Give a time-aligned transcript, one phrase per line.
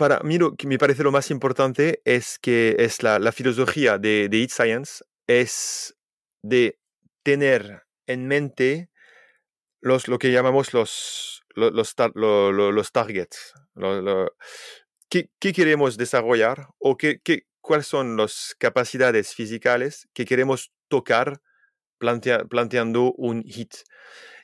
[0.00, 4.30] para mí lo que me parece lo más importante es que es la, filosofía de,
[4.30, 5.94] de Eat Science es
[6.40, 6.78] de
[7.22, 8.88] tener en mente
[9.82, 13.52] los, lo que llamamos los, los, los, targets.
[15.10, 21.42] ¿qué, ¿qué, queremos desarrollar o qué, qué, cuáles son las capacidades físicas que queremos tocar
[21.98, 23.74] plantea, planteando un hit?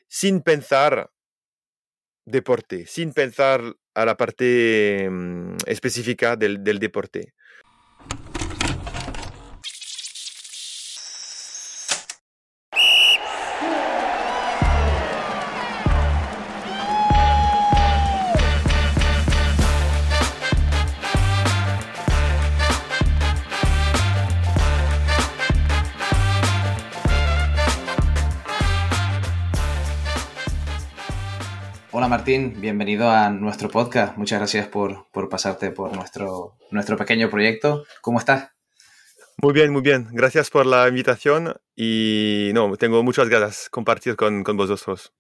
[0.07, 1.11] Sin pensar
[2.27, 7.34] deporte, sin pensar a la parte mm, específica del, del deporte.
[32.27, 34.16] Martín, bienvenido a nuestro podcast.
[34.19, 37.84] Muchas gracias por, por, pasarte por nuestro, nuestro pequeño proyecto.
[38.00, 38.50] ¿Cómo estás?
[39.41, 40.08] Muy bien, muy bien.
[40.10, 45.12] Gracias por la invitación y no, tengo muchas ganas de compartir con, con vosotros.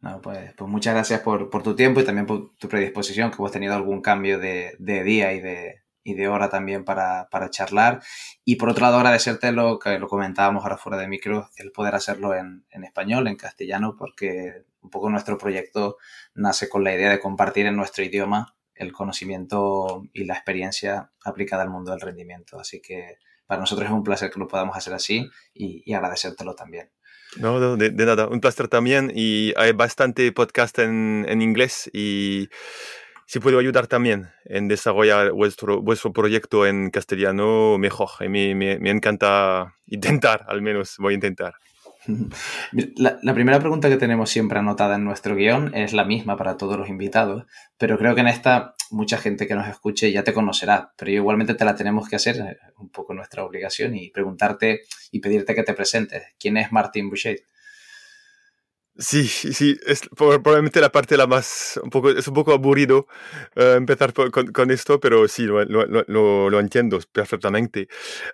[0.00, 3.36] No, pues, pues, muchas gracias por, por, tu tiempo y también por tu predisposición, que
[3.36, 7.50] hemos tenido algún cambio de, de día y de, y de hora también para, para,
[7.50, 8.00] charlar.
[8.44, 11.96] Y por otro lado, agradecerte lo que lo comentábamos ahora fuera de micro, el poder
[11.96, 15.96] hacerlo en, en español, en castellano, porque un poco nuestro proyecto
[16.32, 21.64] nace con la idea de compartir en nuestro idioma el conocimiento y la experiencia aplicada
[21.64, 22.60] al mundo del rendimiento.
[22.60, 26.54] Así que para nosotros es un placer que lo podamos hacer así y, y agradecértelo
[26.54, 26.88] también.
[27.36, 32.48] No, de, de, nada, un placer también y hay bastante podcast en, en inglés y
[33.26, 38.08] si puedo ayudar también en desarrollar vuestro, vuestro proyecto en castellano, mejor.
[38.20, 41.54] Y me, me, encanta intentar, al menos voy a intentar.
[42.96, 46.78] La, primera pregunta que tenemos siempre anotada en nuestro guion es la misma para todos
[46.78, 47.46] los invitados,
[47.78, 51.54] pero creo que en esta mucha gente que nos escuche ya te conocerá, pero igualmente
[51.54, 55.64] te la tenemos que hacer, eh, un poco nuestra obligación, y preguntarte y pedirte que
[55.64, 56.22] te presentes.
[56.38, 57.40] ¿Quién es Martín Boucher?
[58.98, 63.06] Sí, sí, es probablemente la parte la más, un poco, es un poco aburrido
[63.54, 67.88] uh, empezar por, con, con, esto, pero sí, lo, lo, lo, lo entiendo perfectamente.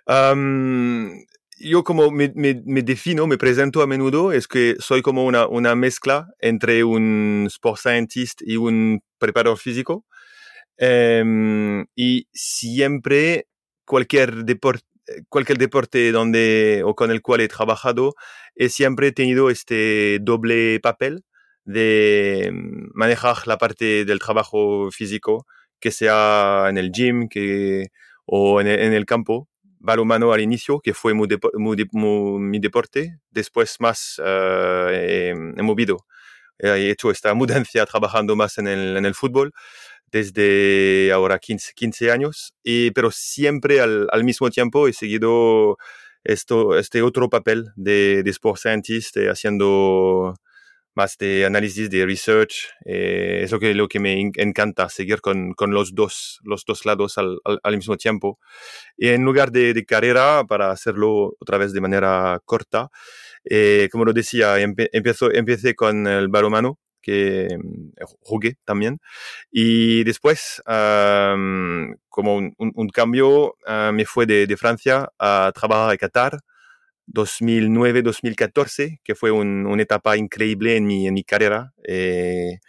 [0.07, 1.11] Um,
[1.59, 5.47] yo como me, me, me, defino, me presento a menudo, es que soy como una,
[5.47, 10.05] una mezcla entre un sport scientist y un preparador físico.
[10.79, 13.47] Um, y siempre
[13.85, 14.85] cualquier deporte,
[15.29, 18.15] cualquier deporte donde o con el cual he trabajado,
[18.55, 21.23] he siempre tenido este doble papel
[21.65, 22.51] de
[22.93, 25.45] manejar la parte del trabajo físico,
[25.79, 27.87] que sea en el gym que,
[28.25, 29.49] o en el, en el campo,
[29.79, 36.05] balonmano al inicio, que fue mi deporte, después más uh, he, he, movido,
[36.57, 39.53] he hecho esta mudanza trabajando más en el, en el fútbol
[40.13, 45.77] desde ahora 15, 15 años, y, pero siempre al, al, mismo tiempo he seguido
[46.23, 50.35] esto, este otro papel de, de Sport Scientist, eh, haciendo
[50.95, 52.69] más de análisis, de research.
[52.85, 56.85] Eh, es lo que, lo que me encanta, seguir con, con los, dos, los dos
[56.85, 58.39] lados al, al, al, mismo tiempo.
[58.95, 62.89] Y en lugar de, de, carrera, para hacerlo otra vez de manera corta,
[63.45, 67.91] eh, como lo decía, empe, empiezo, empecé con el balonmano que mm,
[68.21, 68.99] jugué también.
[69.51, 75.51] Y después, um, como un, un, un cambio, uh, me fue de, de, Francia a
[75.53, 76.39] trabajar en Qatar
[77.07, 81.73] 2009-2014, que fue un, una etapa increíble en mi, en mi carrera.
[81.83, 82.59] Eh,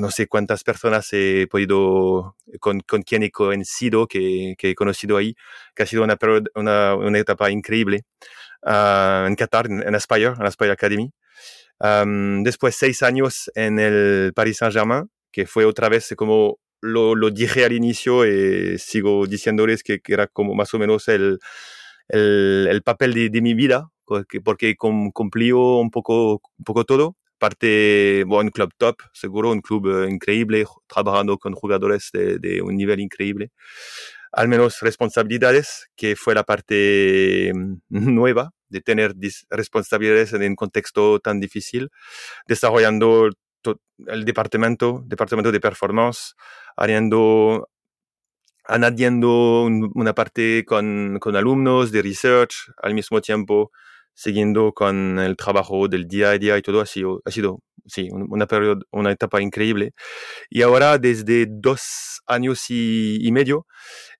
[0.00, 5.16] no sé cuántas personas he podido, con, con quien he coincidido, que, que, he conocido
[5.16, 5.34] ahí,
[5.74, 6.18] que ha sido una,
[6.54, 8.04] una, una etapa increíble
[8.62, 11.10] uh, en Qatar, en, en Aspire, en Aspire Academy.
[11.80, 17.72] Después seis años en el Paris Saint-Germain, que fue otra vez como lo, dije al
[17.72, 21.38] inicio y sigo diciéndoles que, que era como más o menos el,
[22.08, 27.16] el, el papel de, mi vida, porque, porque cumplió un poco, un poco todo.
[27.38, 32.60] Parte, bueno, un club top, seguro, un club uh, increíble, trabajando con jugadores de, de,
[32.62, 33.52] un nivel increíble.
[34.32, 37.52] Al menos responsabilidades, que fue la parte
[37.88, 39.14] nueva de tener
[39.50, 41.90] responsabilidades en un contexto tan difícil,
[42.46, 43.30] desarrollando
[44.06, 46.34] el departamento, departamento de performance,
[46.76, 47.68] haciendo,
[48.64, 49.64] añadiendo
[49.94, 53.70] una parte con, con alumnos de research, al mismo tiempo
[54.18, 58.08] siguiendo con el trabajo del día a día y todo ha sido, ha sido sí,
[58.10, 59.92] una, periodo, una etapa increíble.
[60.50, 63.66] Y ahora, desde dos años y, y medio,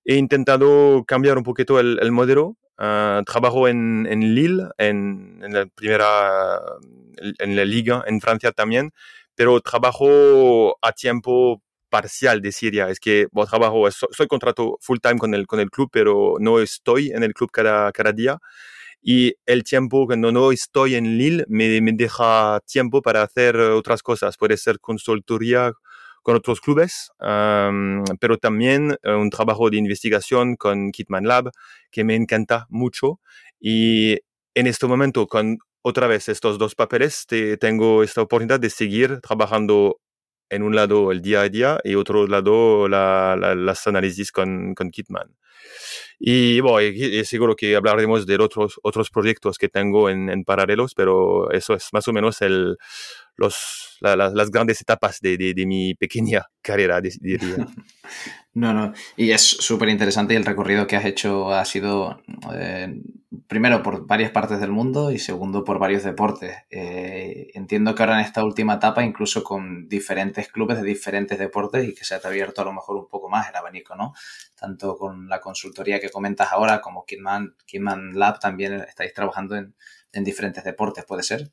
[0.09, 5.53] he intentado cambiar un poquito el, el modelo Uh, trabajo en, en Lille, en, en,
[5.53, 6.61] la primera,
[7.41, 8.93] en la liga, en Francia también,
[9.35, 12.89] pero trabajo a tiempo parcial de Siria.
[12.89, 16.61] Es que bueno, trabajo, soy contrato full time con el, con el club, pero no
[16.61, 18.39] estoy en el club cada, cada día.
[19.03, 24.03] Y el tiempo cuando no estoy en Lille me, me deja tiempo para hacer otras
[24.05, 24.37] cosas.
[24.37, 25.73] Puede ser consultoría
[26.23, 31.51] con otros clubes, pero también eh, un trabajo de investigación con Kitman Lab
[31.91, 33.21] que me encanta mucho.
[33.61, 34.19] Y
[34.55, 39.21] en este momento, con otra vez estos dos papeles, te, tengo esta oportunidad de seguir
[39.21, 40.01] trabajando
[40.51, 44.91] en un lado el día a día y otro lado la, las análisis con, con
[44.91, 45.37] Kitman.
[46.19, 50.95] Y bueno, y, seguro que hablaremos de otros, otros proyectos que tengo en, en paralelos,
[50.95, 52.77] pero eso es más o menos el,
[53.39, 57.39] los, las grandes etapas de, de, mi pequeña carrera, diría.
[58.59, 62.21] No, no, y es súper interesante y el recorrido que has hecho ha sido,
[62.53, 62.93] eh,
[63.47, 66.57] primero, por varias partes del mundo y segundo, por varios deportes.
[66.69, 71.87] Eh, entiendo que ahora en esta última etapa, incluso con diferentes clubes de diferentes deportes
[71.89, 74.13] y que se ha abierto a lo mejor un poco más el abanico, ¿no?
[74.57, 77.55] Tanto con la consultoría que comentas ahora como Kidman,
[78.15, 79.77] Lab, también estáis trabajando en,
[80.13, 81.53] en diferentes deportes, ¿puede ser?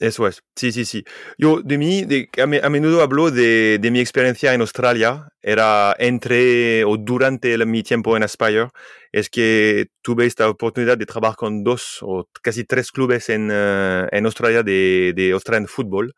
[0.00, 1.04] Eso es, sí, sí, sí.
[1.36, 6.84] Yo de mí, de, a, menudo hablo de, de, mi experiencia en Australia, era entre
[6.84, 8.68] o durante mi tiempo en Aspire,
[9.12, 14.06] es que tuve esta oportunidad de trabajar con dos o casi tres clubes en, uh,
[14.10, 16.14] en Australia de, de Australian Football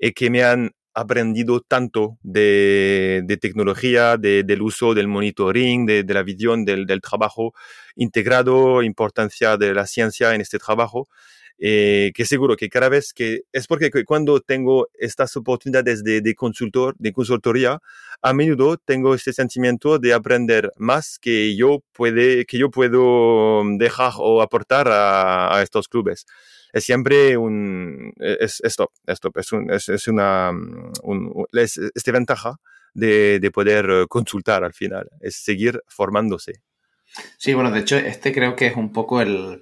[0.00, 6.02] y que me han aprendido tanto de, de tecnología, de, del uso del monitoring, de,
[6.02, 7.54] de la visión, del, del trabajo
[7.94, 11.08] integrado, importancia de la ciencia en este trabajo
[11.64, 16.34] eh, que seguro que cada vez que es porque cuando tengo estas oportunidades de, de,
[16.34, 17.78] consultor, de consultoría,
[18.20, 24.14] a menudo tengo este sentimiento de aprender más que yo puede, que yo puedo dejar
[24.16, 26.26] o aportar a, a estos clubes.
[26.72, 32.56] Es siempre un, es, esto, esto, es, un, es, es una, un, es, esta ventaja
[32.92, 36.54] de, de poder consultar al final, es seguir formándose.
[37.38, 39.60] Sí, bueno, de hecho, este creo que es un poco el,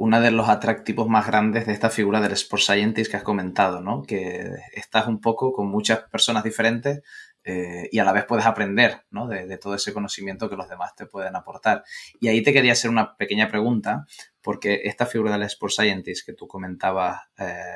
[0.00, 3.82] uno de los atractivos más grandes de esta figura del Sport Scientist que has comentado,
[3.82, 4.02] ¿no?
[4.02, 7.02] Que estás un poco con muchas personas diferentes
[7.44, 9.28] eh, y a la vez puedes aprender, ¿no?
[9.28, 11.84] De, todo ese conocimiento que los demás te pueden aportar.
[12.18, 14.06] Y ahí te quería hacer una pequeña pregunta,
[14.40, 17.66] porque esta figura del Sport Scientist que tú comentabas, eh,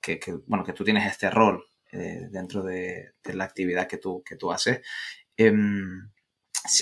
[0.00, 4.36] que, bueno, que tú tienes este rol eh, dentro de, la actividad que tú, que
[4.36, 4.80] tú haces,
[5.36, 6.08] em,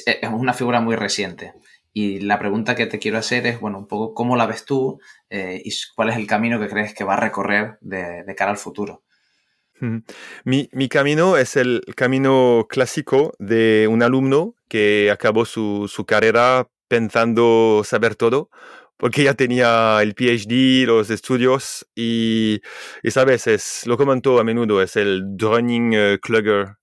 [0.04, 1.54] es una figura muy reciente.
[1.92, 4.98] Y la pregunta que te quiero hacer es, bueno, un poco cómo la ves tú
[5.28, 8.50] eh, y cuál es el camino que crees que va a recorrer de, de cara
[8.50, 9.02] al futuro.
[10.44, 16.68] Mi, mi, camino es el camino clásico de un alumno que acabó su, su carrera
[16.86, 18.48] pensando saber todo,
[18.96, 22.60] porque ya tenía el PhD, los estudios y,
[23.02, 26.76] y sabes, es, lo comentó a menudo, es el Dunning-Kruger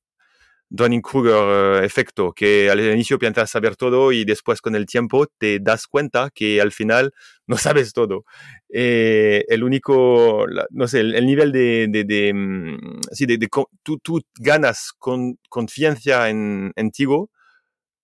[0.69, 5.59] Dunning-Kruger eh, efecto, que al inicio piensas saber todo y después con el tiempo te
[5.59, 7.13] das cuenta que al final
[7.47, 8.25] no sabes todo.
[8.69, 13.39] Eh, el único, no sé, el, nivel de, de, de, mm, sí, de,
[13.83, 17.05] tú, tú, ganas con confianza en, en ti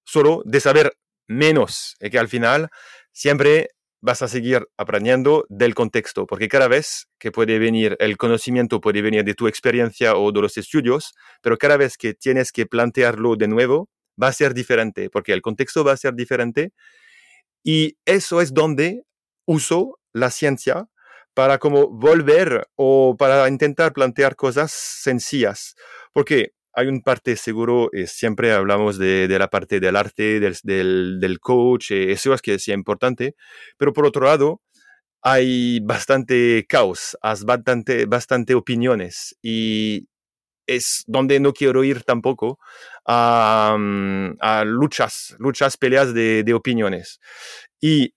[0.03, 0.93] solo de saber
[1.27, 2.69] menos, y que al final
[3.11, 3.69] siempre
[4.05, 9.01] vas a seguir aprendiendo del contexto, porque cada vez que puede venir el conocimiento, puede
[9.01, 13.35] venir de tu experiencia o de los estudios, pero cada vez que tienes que plantearlo
[13.35, 13.89] de nuevo,
[14.21, 16.71] va a ser diferente, porque el contexto va a ser diferente.
[17.63, 19.01] Y eso es donde
[19.45, 20.87] uso la ciencia
[21.33, 25.75] para como volver o para intentar plantear cosas sencillas.
[26.13, 30.57] Porque hay un parte seguro, eh, siempre hablamos de, de, la parte del arte, del,
[30.63, 33.35] del, del coach, eh, eso es que es importante,
[33.77, 34.61] pero por otro lado,
[35.21, 40.07] hay bastante caos, bastante, bastante opiniones y
[40.67, 42.59] es donde no quiero ir tampoco
[43.07, 47.19] a, mm, a luchas, luchas, peleas de, de, opiniones.
[47.81, 48.13] Y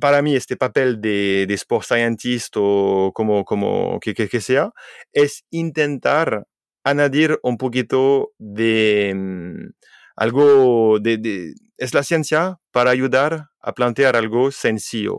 [0.00, 4.72] para mí este papel de, de sport scientist o como, como que, que, que sea,
[5.12, 6.46] es intentar
[6.84, 9.70] añadir un poquito de mm,
[10.16, 15.18] algo de, Es la ciencia para ayudar a plantear algo sencillo.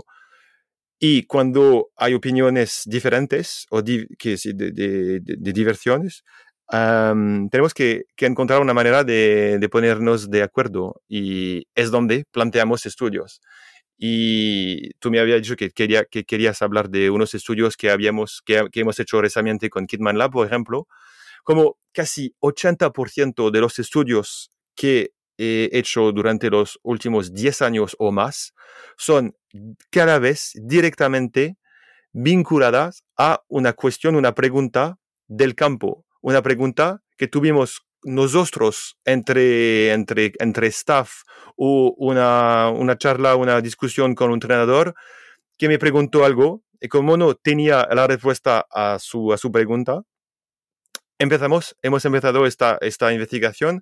[0.99, 6.23] Y cuando hay opiniones diferentes o que, de, de, diversiones,
[6.69, 12.85] tenemos que, que, encontrar una manera de, de, ponernos de acuerdo y es donde planteamos
[12.85, 13.41] estudios.
[13.97, 18.41] Y tú me habías dicho que, quería, que querías hablar de unos estudios que, habíamos,
[18.45, 20.87] que, que hemos hecho recientemente con Kidman Lab, por ejemplo,
[21.43, 28.11] como casi 80% de los estudios que he hecho durante los últimos 10 años o
[28.11, 28.53] más
[28.97, 29.35] son
[29.89, 31.57] cada vez directamente
[32.11, 34.97] vinculadas a una cuestión, una pregunta
[35.27, 41.23] del campo, una pregunta que tuvimos nosotros entre, entre, entre staff
[41.55, 44.93] o una, una charla, una discusión con un entrenador
[45.57, 50.03] que me preguntó algo y como no tenía la respuesta a su, a su pregunta,
[51.23, 53.81] empezamos, hemos empezado esta, esta investigación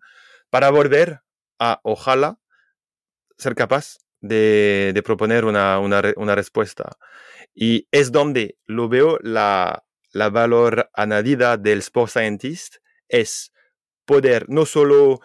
[0.50, 1.22] para volver
[1.60, 2.40] a, ojalá,
[3.38, 6.98] ser capaz de, de proponer una, una, una, respuesta.
[7.54, 12.76] Y es donde lo veo la, la valor añadida del Sport Scientist,
[13.10, 13.52] es
[14.06, 15.20] poder no solo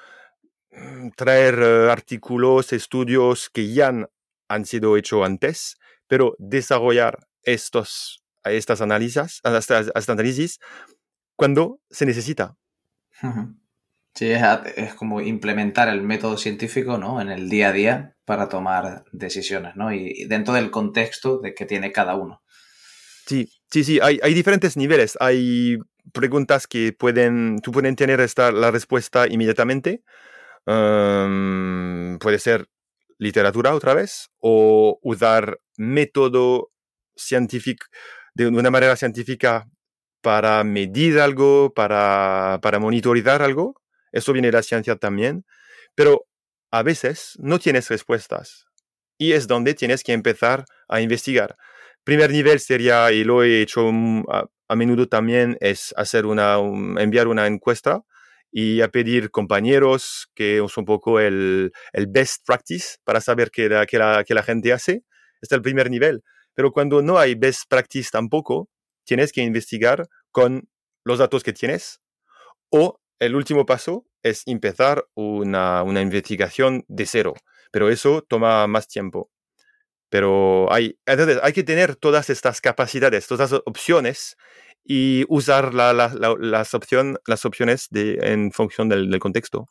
[0.70, 3.92] mm, traer eh, artículos, estudios que ya
[4.49, 10.61] han, sido hechos antes, pero desarrollar estos, estas análisis, estas, análisis
[11.37, 12.57] cuando se necesita.
[14.14, 17.21] Sí, es, como implementar el método científico ¿no?
[17.21, 19.93] en el día a día para tomar decisiones, ¿no?
[19.93, 22.43] Y, dentro del contexto de que tiene cada uno.
[23.26, 25.16] Sí, sí, sí, hay, hay diferentes niveles.
[25.21, 25.78] Hay
[26.12, 30.02] preguntas que pueden, tú pueden tener esta, la respuesta inmediatamente.
[30.64, 32.69] puede ser
[33.19, 36.71] literatura otra vez o usar método
[37.14, 37.87] científico
[38.35, 39.66] de una manera científica
[40.26, 43.80] para medir algo, para, para monitorizar algo.
[44.11, 45.45] Eso viene de la ciencia también.
[45.95, 46.26] Pero
[46.73, 48.66] a veces no tienes respuestas
[49.18, 51.54] y es donde tienes que empezar a investigar.
[52.02, 56.56] Primer nivel sería, y lo he hecho a, menudo también, es hacer una,
[57.00, 58.02] enviar una encuesta
[58.50, 63.68] y a pedir compañeros que es un poco el, el best practice para saber qué,
[63.68, 65.04] la, qué, la, qué la gente hace.
[65.40, 66.25] Este es el primer nivel.
[66.52, 68.68] Pero cuando no hay best practice tampoco,
[69.06, 70.68] tienes que investigar con
[71.04, 72.00] los datos que tienes
[72.70, 77.34] o el último paso es empezar una, una, investigación de cero,
[77.70, 79.30] pero eso toma más tiempo.
[80.10, 84.36] Pero hay, hay que tener todas estas capacidades, todas las opciones
[84.84, 86.08] y usar la, la,
[86.38, 89.66] las, opción, las opciones en función del, del, contexto.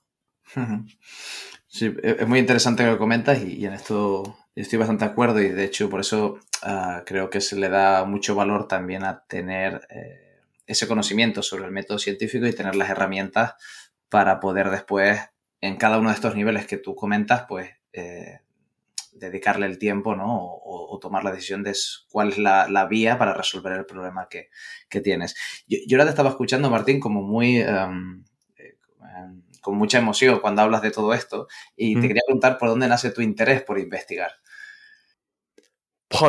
[1.68, 5.42] Sí, e, es muy interesante lo que comentas y, en esto estoy bastante de acuerdo
[5.42, 9.24] y de hecho por eso uh, creo que se le da mucho valor también a
[9.28, 9.88] tener...
[9.90, 10.26] Eh,
[10.68, 13.56] ese conocimiento sobre el método científico y tener las herramientas
[14.10, 15.20] para poder después,
[15.62, 18.40] en cada uno de estos niveles que tú comentas, pues eh,
[19.14, 20.60] dedicarle el tiempo, ¿no?
[20.64, 21.76] O, tomar la decisión de
[22.10, 24.50] cuál es la, vía para resolver el problema que,
[25.02, 25.36] tienes.
[25.68, 27.58] Yo, ahora te estaba escuchando, Martín, como muy...
[27.58, 28.24] Em,
[28.58, 32.70] eh, em, con mucha emoción cuando hablas de todo esto y te quería preguntar por
[32.70, 34.32] dónde nace tu interés por investigar.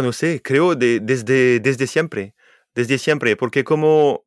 [0.02, 2.34] No sé, creo desde, desde siempre,
[2.74, 4.24] desde siempre, porque como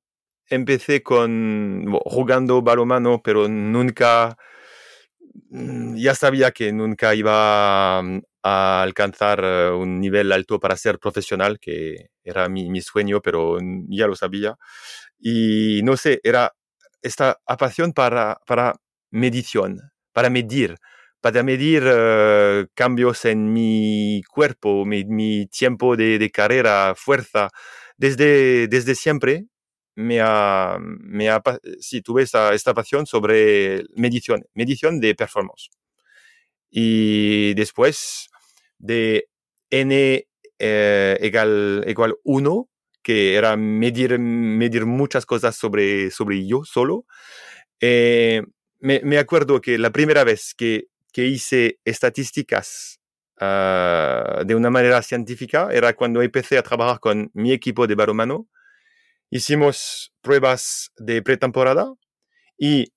[0.47, 4.37] empecé con jugando balonmano, pero nunca,
[5.49, 10.99] mm, ya sabía que nunca iba mm, a alcanzar eh, un nivel alto para ser
[10.99, 13.57] profesional, que era mi, sueño, pero
[13.89, 14.55] ya lo sabía.
[15.19, 16.53] Y no sé, era
[17.01, 18.75] esta apasión para, para
[19.11, 20.77] medición, para medir,
[21.21, 27.49] para medir eh, cambios en mi cuerpo, mi, tiempo de, de, carrera, fuerza.
[27.97, 29.45] Desde, desde siempre
[29.95, 31.41] me ha, me ha,
[31.79, 35.69] sí, tuve esta, esta pasión sobre medición, medición de performance.
[36.69, 38.29] Y después
[38.77, 39.27] de
[39.69, 40.25] n
[40.59, 42.69] eh, igual, igual 1,
[43.03, 47.05] que era medir, medir muchas cosas sobre, sobre yo solo,
[47.81, 48.43] eh,
[48.79, 52.99] me, me, acuerdo que la primera vez que, que hice estadísticas
[53.41, 58.47] uh, de una manera científica era cuando empecé a trabajar con mi equipo de balonmano
[59.29, 61.93] hicimos pruebas de pretemporada
[62.57, 62.91] y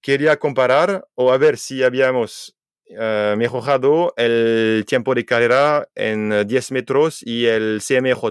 [0.00, 2.56] quería comparar o a ver si habíamos
[2.90, 8.24] uh, mejorado el tiempo de carrera en 10 metros y el CMJ.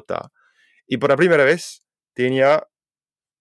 [0.88, 2.68] Y por la primera vez tenía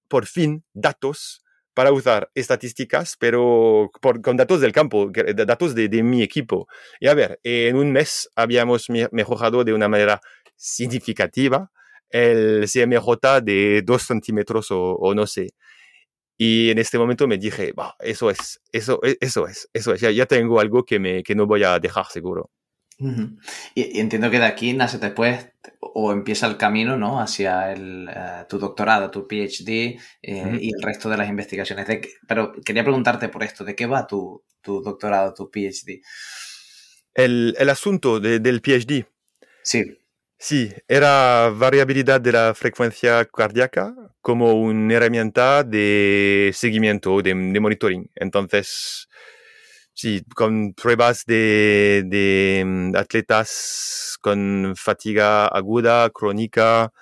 [0.08, 1.42] por fin datos
[1.74, 3.90] para usar estadísticas, pero
[4.22, 5.10] con datos del campo,
[5.46, 6.66] datos de, de, mi equipo.
[7.00, 10.20] Y a ver, en un mes habíamos mejorado de una manera
[10.56, 11.70] significativa
[12.12, 15.50] el CMJ de dos centímetros o, no sé.
[16.38, 20.10] Y en este momento me dije, eso es, eso, e, eso es, eso es, ya,
[20.10, 22.50] ya tengo algo que, me, que no voy a dejar seguro.
[23.74, 25.48] Y, entiendo que de aquí nace después
[25.80, 27.20] o empieza el camino ¿no?
[27.20, 31.86] hacia el, eh, tu doctorado, tu PhD eh, y el resto de las investigaciones.
[32.26, 36.00] pero quería preguntarte por esto, ¿de qué va tu, tu doctorado, tu PhD?
[37.14, 39.06] El, el asunto del PhD.
[39.62, 39.98] Sí.
[40.44, 48.10] Sí, era variabilidad de la frecuencia cardíaca como una herramienta de seguimiento, de, monitoring.
[48.16, 49.08] Entonces,
[49.94, 56.92] sí, con pruebas de, mm, atletas con fatiga aguda, crónica,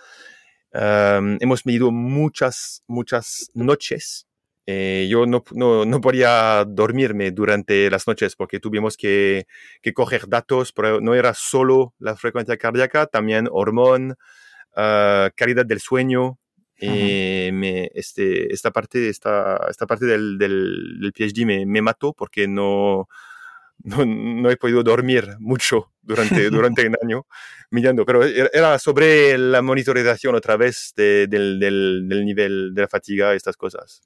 [1.41, 4.27] hemos medido muchas, muchas noches
[4.67, 9.47] Eh, yo no, no, no, podía dormirme durante las noches porque tuvimos que,
[9.83, 14.13] que, coger datos, pero no era solo la frecuencia cardíaca, también hormón,
[14.77, 16.39] uh, calidad del sueño.
[16.81, 22.15] Eh, me, este, esta parte, esta, esta parte del, del, del PhD me, me, mató
[22.15, 23.09] porque no,
[23.85, 27.27] no, no, he podido dormir mucho durante, durante un año
[27.71, 32.89] mirando, pero era sobre la monitorización otra vez de, del, del, del nivel de la
[32.89, 34.03] fatiga estas cosas.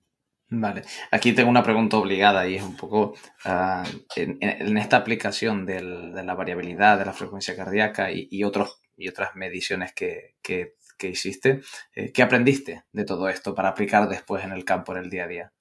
[0.50, 3.14] Vale, aquí tengo una pregunta obligada y es un poco
[3.46, 3.82] uh,
[4.14, 8.80] en, en, esta aplicación del, de la variabilidad de la frecuencia cardíaca y, y otros,
[8.96, 11.62] y otras mediciones que, que, que hiciste,
[11.94, 15.24] eh, ¿qué aprendiste de todo esto para aplicar después en el campo, en el día
[15.24, 15.52] a día?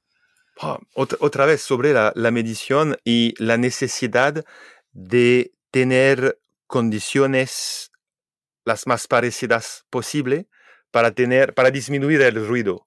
[0.61, 4.45] Oh, otra, vez sobre la, la, medición y la necesidad
[4.91, 7.91] de tener condiciones
[8.63, 10.47] las más parecidas posible
[10.91, 12.85] para, tener, para disminuir el ruido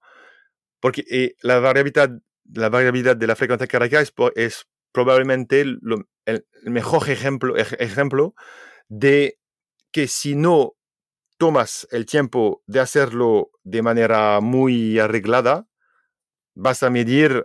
[0.87, 2.11] porque eh, la, variabilidad,
[2.55, 8.37] la variabilidad de la frecuencia cardíaca es, es probablemente lo, el, mejor ejemplo, ejemplo
[8.89, 9.39] de
[9.91, 10.76] que si no
[11.39, 15.67] tomas el tiempo de hacerlo de manera muy arreglada,
[16.55, 17.45] vas a medir,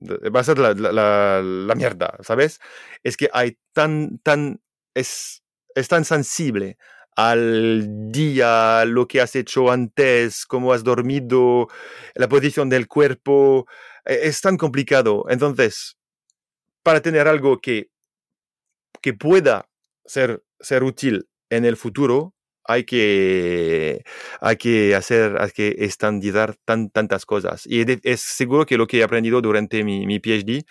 [0.00, 2.60] va a ser la, la, la, mierda, ¿sabes?
[3.02, 4.60] Es que hay tan, tan,
[4.94, 5.42] es,
[5.74, 6.78] es tan sensible
[7.16, 11.68] al día, lo que has hecho antes, cómo has dormido,
[12.14, 13.66] la posición del cuerpo,
[14.04, 15.24] e-, es tan complicado.
[15.28, 15.98] Entonces,
[16.82, 17.90] para tener algo que,
[19.00, 19.68] que pueda
[20.04, 24.04] ser, ser útil en el futuro, hay que,
[24.40, 27.66] hay que hacer, hay que estandizar tan, tantas cosas.
[27.66, 30.64] Y es seguro que lo que he aprendido durante mi, mi PhD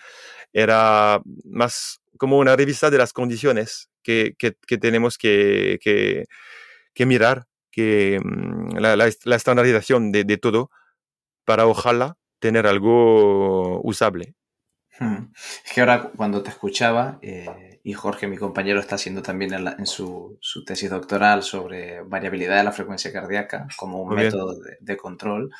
[0.52, 8.20] era más como una revista de las condiciones que, que, tenemos que, que, mirar, que
[8.22, 10.70] mm, la, la, la estandarización de, de, todo
[11.44, 14.34] para ojalá tener algo usable.
[14.98, 15.32] Hmm.
[15.64, 19.64] Es que ahora cuando te escuchaba, eh, y Jorge, mi compañero, está haciendo también en,
[19.64, 24.16] la, en su, su, tesis doctoral sobre variabilidad de la frecuencia cardíaca como un Muy
[24.16, 25.50] método de, de, control,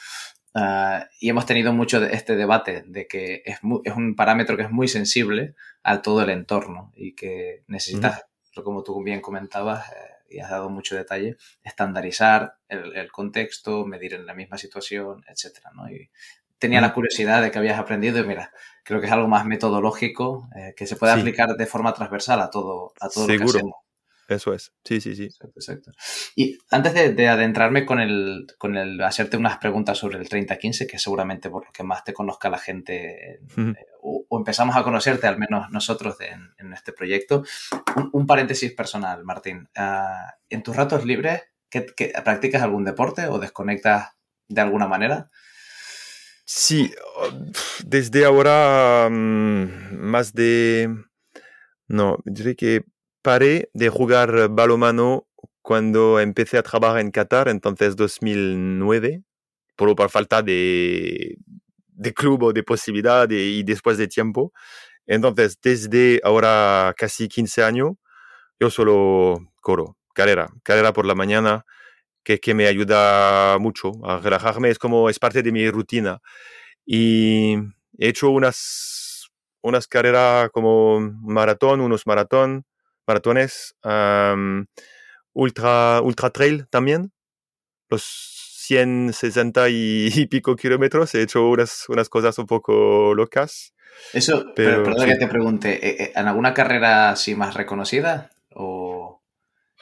[0.55, 4.55] Uh, y hemos tenido mucho de este debate de que es, muy, es, un parámetro
[4.55, 8.63] que es muy sensible a todo el entorno y que necesitas, uh -huh.
[8.63, 9.95] como tú bien comentabas eh,
[10.29, 15.71] y has dado mucho detalle, estandarizar el, el, contexto, medir en la misma situación, etcétera,
[15.75, 15.89] ¿no?
[15.91, 16.11] Y
[16.63, 16.83] tenía -huh.
[16.83, 18.53] la curiosidad de que habías aprendido y mira,
[18.85, 21.21] creo que es algo más metodológico eh, que se puede sí.
[21.21, 23.47] aplicar de forma transversal a todo, a todo Seguro.
[23.47, 23.77] lo que hacemos.
[24.29, 25.25] Eso es, sí, sí, sí.
[25.25, 25.93] Exacto, exacto.
[26.37, 30.87] Y antes de, de, adentrarme con el, con el hacerte unas preguntas sobre el 3015,
[30.87, 33.77] que seguramente por lo que más te conozca la gente, uh -huh.
[33.77, 37.43] eh, o, o, empezamos a conocerte, al menos nosotros de, en, en, este proyecto,
[37.97, 39.69] un, un, paréntesis personal, Martín.
[39.77, 44.13] Uh, ¿En tus ratos libres ¿qué, qué, practicas algún deporte o desconectas
[44.49, 45.31] de alguna manera?
[46.55, 46.93] Sí,
[47.87, 50.95] desde ahora um, más de...
[51.89, 52.85] No, diré que
[53.23, 55.27] paré de jugar balomano
[55.63, 59.23] cuando empecé a trabajar en Qatar, entonces 2009,
[59.77, 61.39] por, por falta de,
[62.15, 64.53] club o de posibilidad y después de tiempo.
[65.07, 67.93] Entonces, desde ahora casi 15 años,
[68.61, 71.65] yo solo corro, carrera, carrera por la mañana,
[72.23, 76.21] que, que me ayuda mucho a relajarme, es como, es parte de mi rutina.
[76.85, 77.55] Y
[77.99, 79.31] he hecho unas,
[79.63, 82.65] unas carreras como maratón, unos maratón,
[83.07, 84.67] maratones, um,
[85.33, 87.13] ultra, ultra trail también,
[87.89, 88.03] los
[88.67, 93.75] 160 y, y, pico kilómetros, he hecho unas, unas cosas un poco locas.
[94.13, 95.13] Eso, pero, perdón sí.
[95.13, 98.32] que te pregunte, ¿en alguna carrera así más reconocida?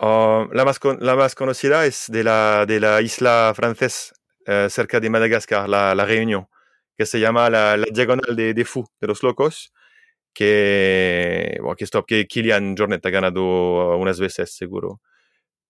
[0.00, 4.14] Uh, la, más con, la más conocida es de la, de la isla francesa,
[4.46, 6.48] eh, cerca de Madagascar, la, la Reunión,
[6.96, 9.72] que se llama la, la Diagonal de, de Fou, de los locos
[10.32, 15.00] que, bueno, que, stop, que Kilian Jornet ha ganado unas veces seguro,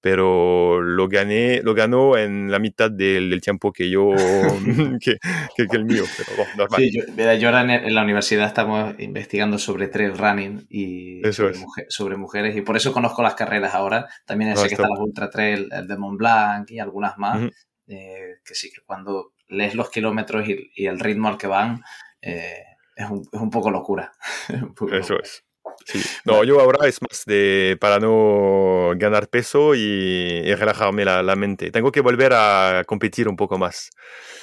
[0.01, 4.11] pero lo gané, lo ganó en la mitad del, del tiempo que yo,
[5.01, 5.19] que,
[5.57, 6.81] que, que, el mío, pero bueno, normal.
[6.81, 11.53] Sí, yo, yo ahora en, en, la universidad estamos investigando sobre trail running y sobre,
[11.53, 11.59] es.
[11.61, 14.89] mujer, sobre, mujeres y por eso conozco las carreras ahora, también sé no, que está
[14.89, 17.53] la Ultra Trail, el de Mont Blanc y algunas más, uh -huh.
[17.89, 21.83] eh, que sí, que cuando lees los kilómetros y, y el ritmo al que van,
[22.23, 22.65] eh,
[22.97, 24.13] es un, es un poco locura.
[24.49, 25.21] un poco Eso locura.
[25.23, 25.45] es.
[25.85, 26.01] Sí.
[26.25, 31.37] No, yo ahora es más de para no ganar peso y, y relajarme la, la,
[31.37, 31.71] mente.
[31.71, 33.91] Tengo que volver a competir un poco más.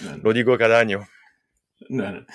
[0.02, 0.24] No, no.
[0.24, 1.08] Lo digo cada año.
[1.90, 2.26] No,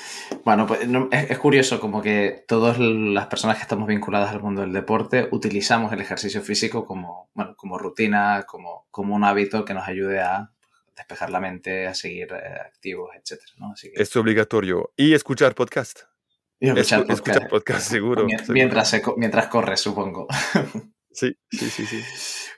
[0.44, 4.60] bueno, pues es, es, curioso como que todas las personas que estamos vinculadas al mundo
[4.60, 9.74] del deporte utilizamos el ejercicio físico como, bueno, como rutina, como, como un hábito que
[9.74, 10.52] nos ayude a
[10.96, 13.40] despejar la mente, a seguir eh, activos, etc.
[13.94, 14.92] Es obligatorio.
[14.96, 16.11] Y escuchar podcast.
[16.62, 17.90] Escuchar, podcast.
[17.90, 18.24] seguro.
[18.48, 20.28] Mientras, mientras corres, supongo.
[21.14, 22.02] Sí, sí, sí, sí.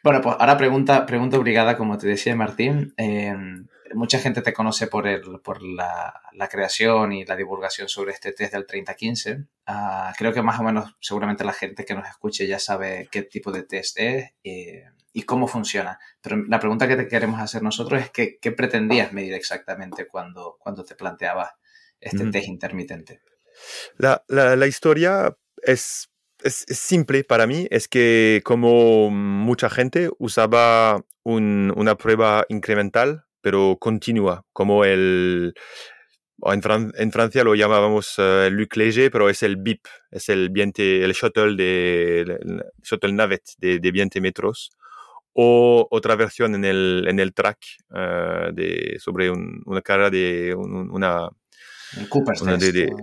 [0.04, 2.94] Bueno, pues ahora pregunta, pregunta obligada, como te decía Martín.
[2.96, 6.14] Em, mucha gente te conoce por, el, por la,
[6.48, 9.46] creación y la divulgación sobre este test del 3015.
[9.66, 13.22] Ah, creo que más o menos, seguramente la gente que nos escuche ya sabe qué
[13.22, 15.98] tipo de test es eh, y cómo funciona.
[16.20, 20.58] Pero la pregunta que te queremos hacer nosotros es que, qué pretendías medir exactamente cuando,
[20.60, 21.50] cuando te planteabas
[21.98, 23.20] este test intermitente.
[23.98, 26.08] La, la historia es
[26.44, 34.44] es, simple para mí, es que como mucha gente usaba una prueba incremental, pero continua,
[34.52, 35.54] como el...
[36.46, 41.56] En, Francia lo llamábamos uh, Luc Léger, pero es el BIP, es el, el shuttle,
[41.56, 44.70] de, el shuttle navette de, de 20 metros.
[45.32, 47.58] O otra versión en el, en el track
[47.90, 51.30] uh, de, sobre una carrera de una,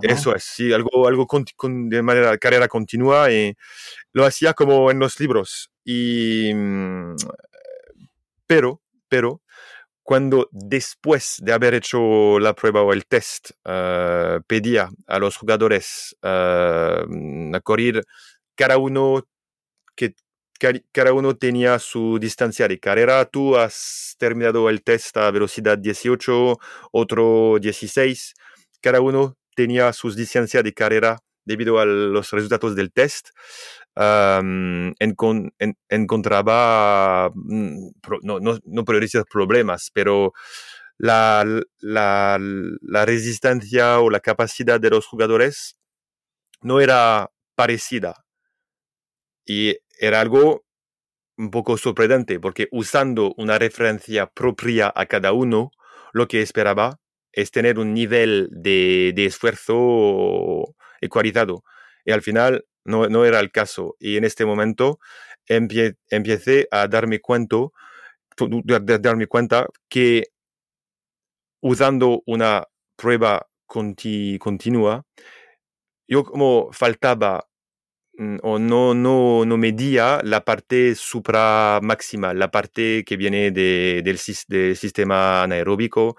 [0.01, 1.27] eso es, sí, algo, algo
[1.63, 3.55] de manera carrera continua y
[4.13, 5.71] lo hacía como en los libros.
[5.83, 7.15] Y, mm,
[8.47, 9.41] pero, pero,
[10.03, 16.17] cuando después de haber hecho la prueba o el test eh, pedía a los jugadores
[16.23, 18.03] uh, a correr
[18.55, 19.25] cada uno
[19.95, 20.15] que
[20.91, 23.25] cada uno tenía su distancia de carrera.
[23.25, 26.59] Tú has terminado el test a velocidad 18,
[26.91, 28.33] otro 16
[28.81, 33.29] cada uno tenía sus distancias de carrera debido a los resultados del test.
[35.89, 37.91] encontraba, mm,
[38.23, 40.33] no, no, no decir problemas, pero
[40.97, 41.45] la,
[41.79, 42.37] la,
[42.81, 45.77] la, resistencia o la capacidad de los jugadores
[46.61, 48.25] no era parecida.
[49.45, 50.63] Y era algo
[51.37, 55.71] un poco sorprendente, porque usando una referencia propia a cada uno,
[56.13, 56.99] lo que esperaba
[57.33, 61.63] es tener un nivel de, de esfuerzo ecualizado.
[62.05, 63.95] Y al final no, no, era el caso.
[63.99, 64.99] Y en este momento
[65.47, 67.57] empecé a darme cuenta,
[68.99, 70.27] darme cuenta que
[71.61, 72.65] usando una
[72.95, 75.05] prueba continua,
[76.07, 77.47] yo como faltaba
[78.43, 84.17] o no, no, no medía la parte supra máxima, la parte que viene de, del,
[84.17, 86.17] sistema anaeróbico,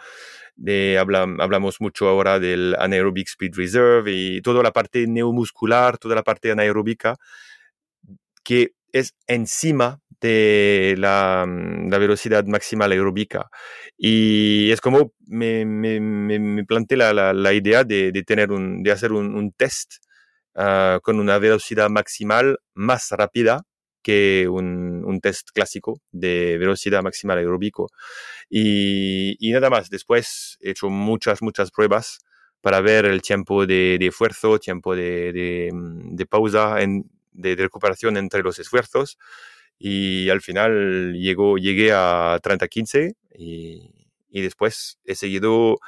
[0.99, 6.51] hablamos mucho ahora del anaerobic speed reserve y toda la parte neuromuscular, toda la parte
[6.51, 7.17] anaeróbica
[8.43, 13.51] que es encima de la, mm, velocidad máxima aeróbica.
[13.97, 18.93] Y es como me, me, me planteé la, la, idea de, de, tener un, de
[18.93, 19.95] hacer un, test
[20.55, 23.63] ah, con una velocidad maximal más rápida
[24.03, 27.89] que un, un, test clásico de velocidad máxima aeróbico.
[28.51, 32.19] Y, y, nada más, después he hecho muchas, muchas pruebas
[32.61, 38.17] para ver el tiempo de, de esfuerzo, tiempo de, de, de pausa, en, de, recuperación
[38.17, 39.19] entre los esfuerzos.
[39.79, 43.91] Y al final llegó, llegué a 30-15 y,
[44.31, 45.79] y después he seguido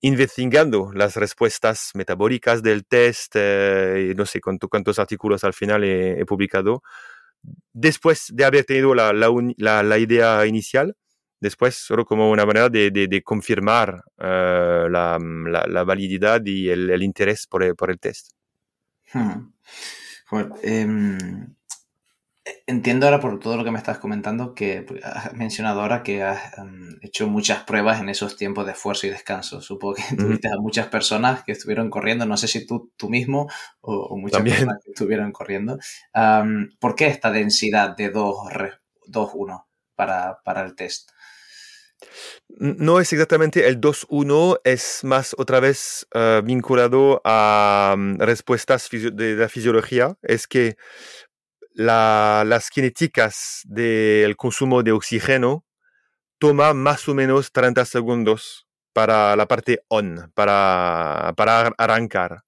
[0.00, 6.82] investigando las respuestas metabólicas del test, eh, no sé cuántos artículos al final he, publicado,
[7.72, 10.96] después de haber tenido la, idea inicial,
[11.40, 17.98] después solo como una manera de, confirmar uh, la, valididad y el, interés por el,
[17.98, 18.32] test.
[19.12, 19.52] Hmm.
[20.62, 20.86] Eh,
[22.66, 26.56] Entiendo ahora por todo lo que me estás comentando que has mencionado ahora que has
[26.58, 29.60] em, hecho muchas pruebas en esos tiempos de esfuerzo y descanso.
[29.60, 33.48] Supongo que tuviste a muchas personas que estuvieron corriendo, no sé si tú, tú mismo
[33.80, 35.78] o, muchas personas que estuvieron corriendo.
[36.80, 41.10] ¿Por qué esta densidad de 2-1 para, para el test?
[42.48, 49.34] No es exactamente el 2-1, es más otra vez eh, vinculado a mm, respuestas de
[49.36, 50.16] la fisiología.
[50.22, 50.76] Es que
[51.78, 55.64] las cinéticas del consumo de oxígeno
[56.38, 62.42] toma más o menos 30 segundos para la parte on, para, para arrancar.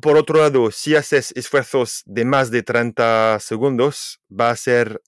[0.00, 5.00] Por otro lado, si haces esfuerzos de más de 30 segundos, va a ser,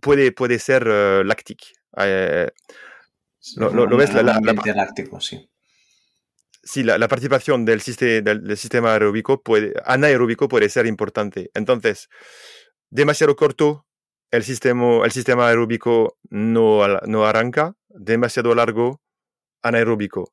[0.00, 1.64] puede, puede ser uh, láctico.
[3.56, 4.12] Lo, ves?
[4.12, 4.22] La,
[4.74, 5.49] láctico, sí
[6.62, 11.50] sí, la, participación del, del, sistema aeróbico puede, anaeróbico puede ser importante.
[11.54, 12.08] Entonces,
[12.90, 13.86] demasiado corto,
[14.30, 19.00] el sistema, el sistema aeróbico no, no arranca, demasiado largo,
[19.62, 20.32] anaeróbico.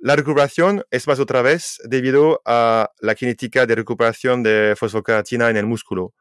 [0.00, 5.56] La recuperación es más otra vez debido a la cinética de recuperación de fosfocreatina en
[5.56, 6.12] el músculo.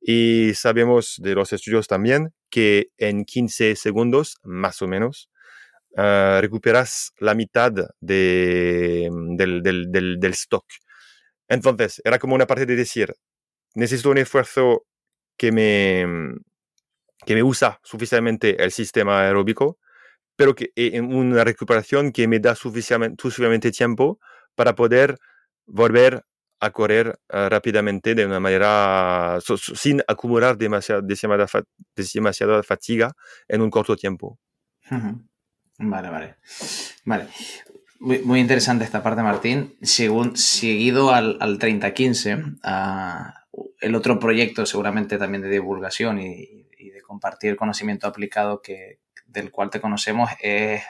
[0.00, 5.30] Y sabemos de los estudios también que en 15 segundos, más o menos,
[5.96, 10.64] uh, recuperas la mitad de, del, del, del, del, stock.
[11.48, 13.14] Entonces, era como una parte de decir,
[13.74, 14.84] necesito un esfuerzo
[15.36, 16.34] que me,
[17.26, 19.78] que me usa suficientemente el sistema aeróbico,
[20.36, 24.18] pero que una recuperación que me da suficientemente, suficientemente tiempo
[24.54, 25.18] para poder
[25.66, 26.24] volver
[26.60, 29.38] a correr uh, rápidamente de una manera
[29.74, 33.12] sin acumular demasiada, demasiada, fatiga
[33.48, 34.38] en un corto tiempo.
[35.82, 36.34] Vale, vale.
[37.04, 37.26] Vale.
[38.00, 39.76] Muy, muy, interesante esta parte, Martín.
[39.82, 46.90] Según, seguido al, al 3015, uh, el otro proyecto seguramente también de divulgación y, y
[46.90, 50.82] de compartir conocimiento aplicado que, del cual te conocemos es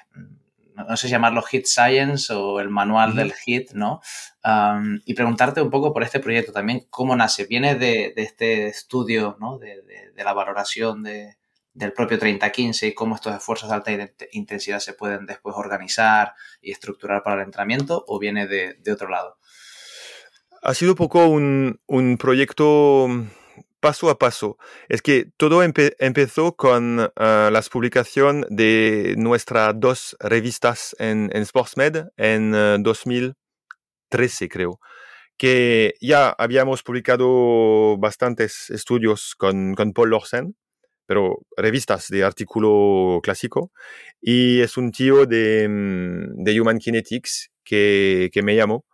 [0.75, 3.17] no sé llamarlo Hit Science o el manual uh -huh.
[3.17, 4.01] del Hit, ¿no?
[4.45, 7.45] Um, y preguntarte un poco por este proyecto también, ¿cómo nace?
[7.47, 9.59] ¿Viene de, de este estudio, ¿no?
[9.59, 11.37] De, de, de la valoración de,
[11.75, 13.93] del propio 3015 y cómo estos esfuerzos de alta
[14.33, 19.39] intensidad se pueden después organizar y estructurar para el entrenamiento o viene de, otro lado?
[20.63, 21.79] Ha sido poco un,
[22.19, 23.09] proyecto
[23.81, 24.59] paso a paso.
[24.89, 32.05] Es que todo empe empezó con uh, la publicación de nuestras dos revistas en, SportsMed
[32.17, 34.79] en uh, 2013, creo.
[35.37, 40.55] Que ya habíamos publicado bastantes estudios con, con Paul Lorsen,
[41.13, 43.71] pero revistas de artículo clásico.
[44.19, 48.87] Y es un tío de, de Human Kinetics que, que me llamó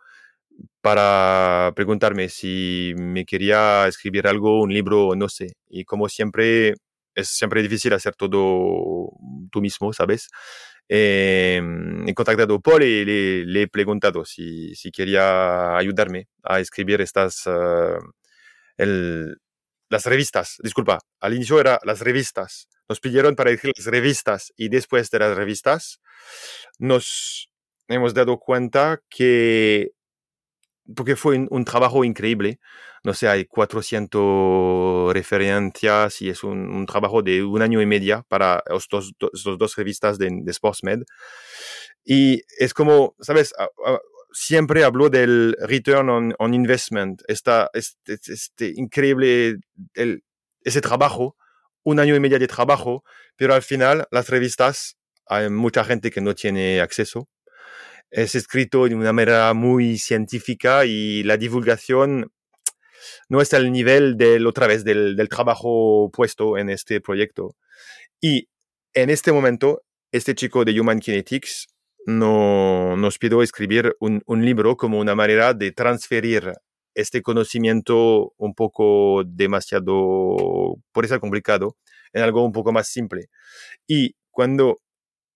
[0.81, 5.53] para preguntarme si me quería escribir algo, un libro, no sé.
[5.69, 6.73] Y como siempre,
[7.15, 9.11] es siempre difícil hacer todo
[9.49, 10.27] tú mismo, ¿sabes?
[10.89, 11.61] Eh,
[12.05, 16.99] he contactado a Paul y le, le he preguntado si, si, quería ayudarme a escribir
[16.99, 17.97] estas, uh,
[18.75, 19.37] el,
[19.89, 20.57] las revistas.
[20.63, 22.67] Disculpa, al inicio era las revistas.
[22.87, 25.99] Nos pidieron para escribir las revistas y después de las revistas
[26.77, 27.49] nos
[27.87, 29.91] hemos dado cuenta que
[30.95, 32.59] porque fue un, trabajo increíble.
[33.03, 38.63] No sé, hay 400 referencias y es un, trabajo de un año y medio para
[38.75, 41.03] estos, dos revistas de SportsMed.
[42.03, 43.53] Y es como, ¿sabes?
[44.31, 49.57] Siempre hablo del return on, on investment, esta, este, este increíble,
[49.93, 50.23] el,
[50.63, 51.35] ese trabajo,
[51.83, 53.03] un año y medio de trabajo,
[53.35, 57.27] pero al final las revistas, hay mucha gente que no tiene acceso
[58.11, 62.31] es escrito de una manera muy científica y la divulgación
[63.29, 67.55] no está al nivel del, otra vez, del, del trabajo puesto en este proyecto.
[68.19, 68.49] Y
[68.93, 71.67] en este momento, este chico de Human Kinetics
[72.09, 76.53] no, nos pidió escribir un, libro como una manera de transferir
[76.95, 81.77] este conocimiento un poco demasiado, por eso complicado,
[82.11, 83.27] en algo un poco más simple.
[83.87, 84.79] Y cuando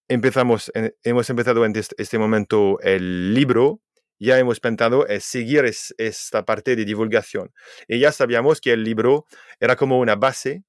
[0.08, 0.72] empezamos,
[1.04, 3.82] hemos empezado en este, este momento el libro,
[4.20, 7.54] ya hemos pensado en seguir es, esta parte de divulgación.
[7.88, 9.26] Y ya sabíamos que el libro
[9.60, 10.64] era como una base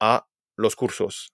[0.00, 1.33] a los cursos.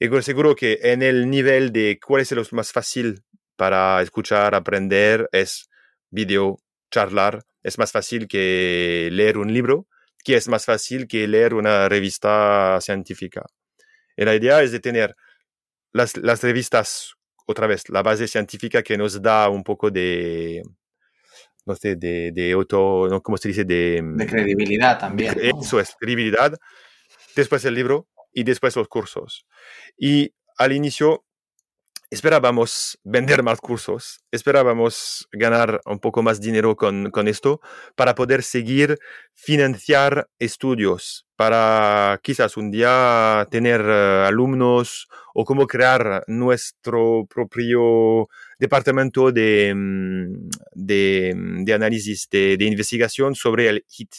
[0.00, 3.24] Y seguro que en el nivel de cuál es lo más fácil
[3.56, 5.68] para escuchar, aprender, es
[6.10, 6.58] video,
[6.90, 7.42] charlar.
[7.64, 9.88] Es más fácil que leer un libro,
[10.22, 13.44] que es más fácil que leer una revista científica.
[14.16, 15.16] Y la idea es de tener
[15.92, 17.14] las, las revistas,
[17.46, 20.62] otra vez, la base científica que nos da un poco de,
[21.66, 23.20] no sé, de, de auto, ¿no?
[23.20, 23.64] ¿cómo se dice?
[23.64, 25.34] De, de credibilidad también.
[25.36, 25.60] ¿no?
[25.60, 26.56] Eso es, credibilidad.
[27.34, 28.06] Después el libro
[28.38, 29.46] y después los cursos.
[29.96, 31.24] Y al inicio
[32.10, 37.60] esperábamos vender más cursos, esperábamos ganar un poco más dinero con, con esto
[37.96, 38.96] para poder seguir
[39.34, 48.28] financiar estudios, para quizás un día tener uh, alumnos o cómo crear nuestro propio
[48.60, 49.74] departamento de,
[50.72, 54.14] de, de análisis, de, de investigación sobre el HIT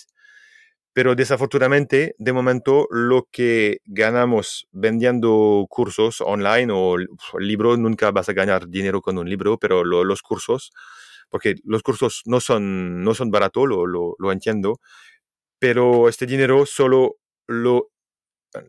[0.93, 6.97] pero desafortunadamente, de momento, lo que ganamos vendiendo cursos online o
[7.39, 10.71] libros, nunca vas a ganar dinero con un libro, pero lo, los cursos,
[11.29, 14.79] porque los cursos no son, no son baratos, lo entiendo,
[15.59, 17.89] pero este dinero solo lo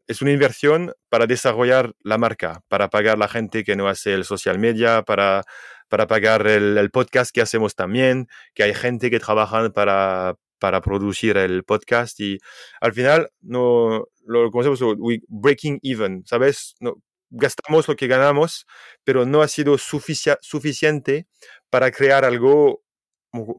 [0.06, 4.24] es una inversión para desarrollar la marca, para pagar la gente que no hace el
[4.24, 5.42] social media, para,
[5.88, 10.80] para pagar el, el podcast que hacemos también, que hay gente que trabaja para, para
[10.80, 12.38] producir el podcast y
[12.80, 14.80] al final no lo conocemos
[15.28, 16.76] breaking even, ¿sabes?
[16.78, 18.66] No, gastamos lo que ganamos,
[19.04, 21.26] pero no ha sido sufici suficiente
[21.70, 22.82] para crear algo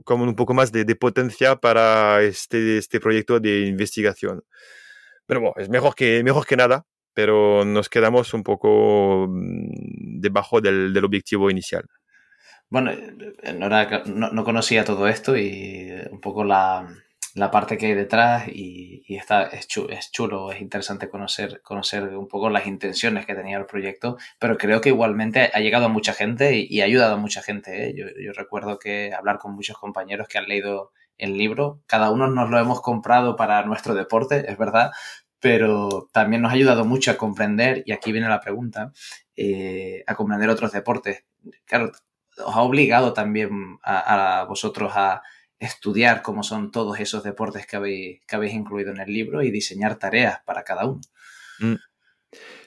[0.03, 4.43] como un poco más de, potencia para este, este proyecto de investigación.
[5.25, 6.85] Pero bueno, es mejor que, mejor que nada.
[7.13, 11.85] pero nos quedamos un poco mm, debajo del objetivo inicial.
[12.71, 12.93] Bueno,
[13.53, 16.87] no, no, conocía todo esto y un poco la,
[17.35, 21.61] la parte que hay detrás y, y está, es, chulo, es, chulo, es interesante conocer,
[21.63, 25.87] conocer un poco las intenciones que tenía el proyecto, pero creo que igualmente ha llegado
[25.87, 27.89] a mucha gente y, ha ayudado a mucha gente.
[27.89, 27.93] ¿eh?
[27.93, 32.27] Yo, yo, recuerdo que hablar con muchos compañeros que han leído el libro, cada uno
[32.27, 34.91] nos lo hemos comprado para nuestro deporte, es verdad,
[35.41, 38.93] pero también nos ha ayudado mucho a comprender, y aquí viene la pregunta,
[39.35, 41.25] eh, a comprender otros deportes.
[41.65, 41.91] Claro,
[42.45, 45.21] os ha obligado también a, vosotros a
[45.59, 49.51] estudiar cómo son todos esos deportes que habéis, que habéis incluido en el libro y
[49.51, 51.01] diseñar tareas para cada uno.
[51.59, 51.75] Mm.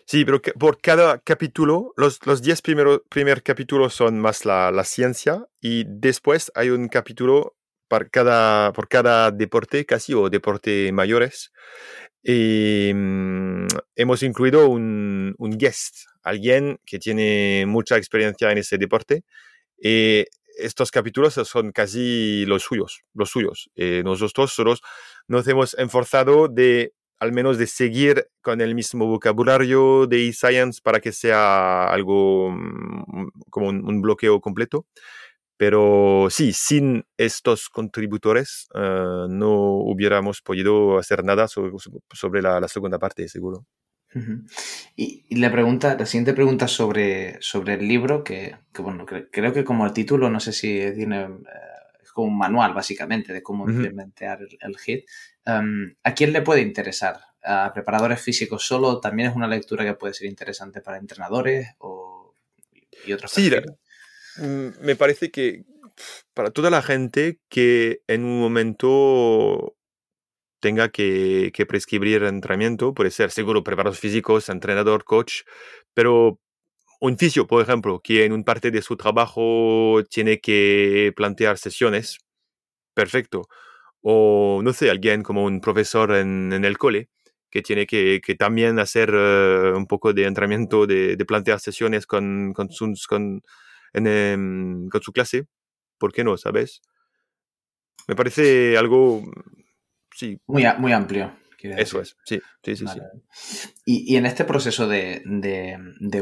[0.07, 4.85] Sí, pero por cada capítulo, los, los diez primeros primer capítulos son más la, la,
[4.85, 7.57] ciencia y después hay un capítulo
[7.89, 11.53] por cada, por cada deporte casi o deporte mayores.
[12.23, 19.25] Y mm, hemos incluido un, un guest, alguien que tiene mucha experiencia en ese deporte
[19.85, 20.25] y
[20.57, 23.71] estos capítulos son casi los suyos, los suyos.
[23.77, 24.81] Eh, nosotros solos
[25.29, 31.01] nos hemos esforzado de al menos de seguir con el mismo vocabulario de e-science para
[31.01, 34.87] que sea algo mm, como un, bloqueo completo.
[35.59, 43.29] Pero sí, sin estos contributores eh, no hubiéramos podido hacer nada sobre, la segunda parte,
[43.29, 43.67] seguro.
[44.97, 49.87] Y, la pregunta, la siguiente pregunta sobre, sobre el libro, que, bueno, creo que como
[49.87, 51.29] el título, no sé si tiene, eh,
[52.03, 55.05] es como un manual básicamente de cómo implementar el, HIT.
[55.47, 57.21] Em, ¿A quién le puede interesar?
[57.43, 59.01] ¿A preparadores físicos solo?
[59.01, 62.35] ¿También es una lectura que puede ser interesante para entrenadores o,
[63.07, 63.33] y otros?
[63.33, 63.51] Sí,
[64.81, 65.65] me parece que
[66.33, 69.74] para toda la gente que en un momento
[70.65, 75.43] tenga que, prescribir entrenamiento, puede ser seguro preparados físicos, entrenador, coach,
[75.93, 76.41] pero
[77.03, 82.19] un fisio, por ejemplo, que en un parte de su trabajo tiene que plantear sesiones,
[82.95, 83.43] perfecto.
[84.03, 87.11] O no sé, alguien como un profesor en, el cole,
[87.51, 92.69] que tiene que, también hacer eh, un poco de entrenamiento, de, plantear sesiones con, con,
[93.09, 93.43] con,
[93.93, 95.47] em, con su clase.
[95.99, 96.81] ¿Por qué no, sabes?
[98.09, 99.23] Me parece algo
[100.15, 100.39] sí.
[100.47, 101.33] Muy, muy amplio.
[101.73, 102.87] Eso es, sí, sí, sí.
[103.85, 105.23] Y, en este proceso de,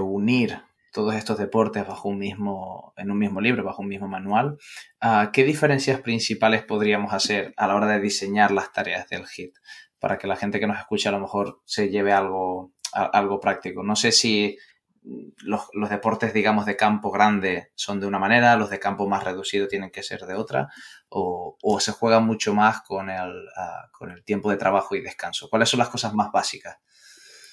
[0.00, 4.58] unir todos estos deportes bajo un mismo, en un mismo libro, bajo un mismo manual,
[5.00, 9.54] ah, ¿qué diferencias principales podríamos hacer a la hora de diseñar las tareas del HIT?
[9.98, 13.82] Para que la gente que nos escuche a lo mejor se lleve algo, algo práctico.
[13.82, 14.58] No sé si
[15.04, 19.66] los, deportes, digamos, de campo grande son de una manera, los de campo más reducido
[19.66, 20.68] tienen que ser de otra,
[21.08, 25.48] o, se juega mucho más con el, ah, con el tiempo de trabajo y descanso.
[25.50, 26.76] ¿Cuáles son las cosas más básicas?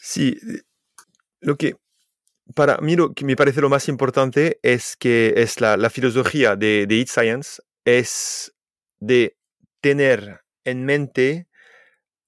[0.01, 0.37] Sí,
[1.39, 1.75] lo que
[2.55, 6.85] para mí lo que me parece lo más importante es que es la, filosofía de,
[6.87, 8.53] de Eat Science es
[8.99, 9.37] de
[9.81, 11.47] tener en mente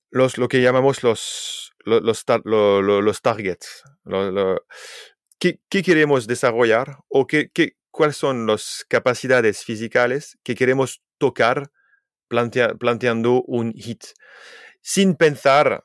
[0.09, 3.83] los, lo que llamamos los, los, los, targets,
[5.39, 11.71] ¿qué, queremos desarrollar o qué, qué, cuáles son las capacidades físicas que queremos tocar
[12.79, 14.03] planteando un hit.
[14.81, 15.83] Sin pensar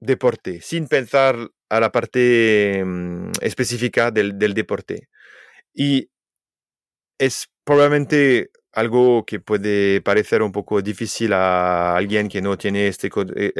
[0.00, 1.36] deporte, sin pensar
[1.68, 5.08] a la parte mm, específica del, deporte.
[5.72, 6.10] Y
[7.18, 13.10] es probablemente algo que puede parecer un poco difícil a alguien que no tiene este
[13.36, 13.52] eh,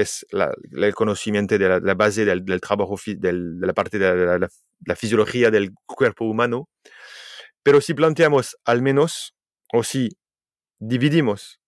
[0.73, 4.39] el conocimiento de la, base del, trabajo de la parte de
[4.87, 6.69] la, fisiología del cuerpo humano.
[7.63, 9.35] Pero si planteamos al menos
[9.73, 10.09] o si
[10.79, 11.61] dividimos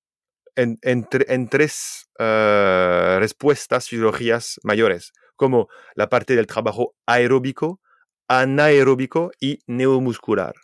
[0.56, 7.80] en, en, tres uh, respuestas fisiologías mayores como la parte del trabajo aeróbico
[8.28, 10.54] anaeróbico y neuromuscular.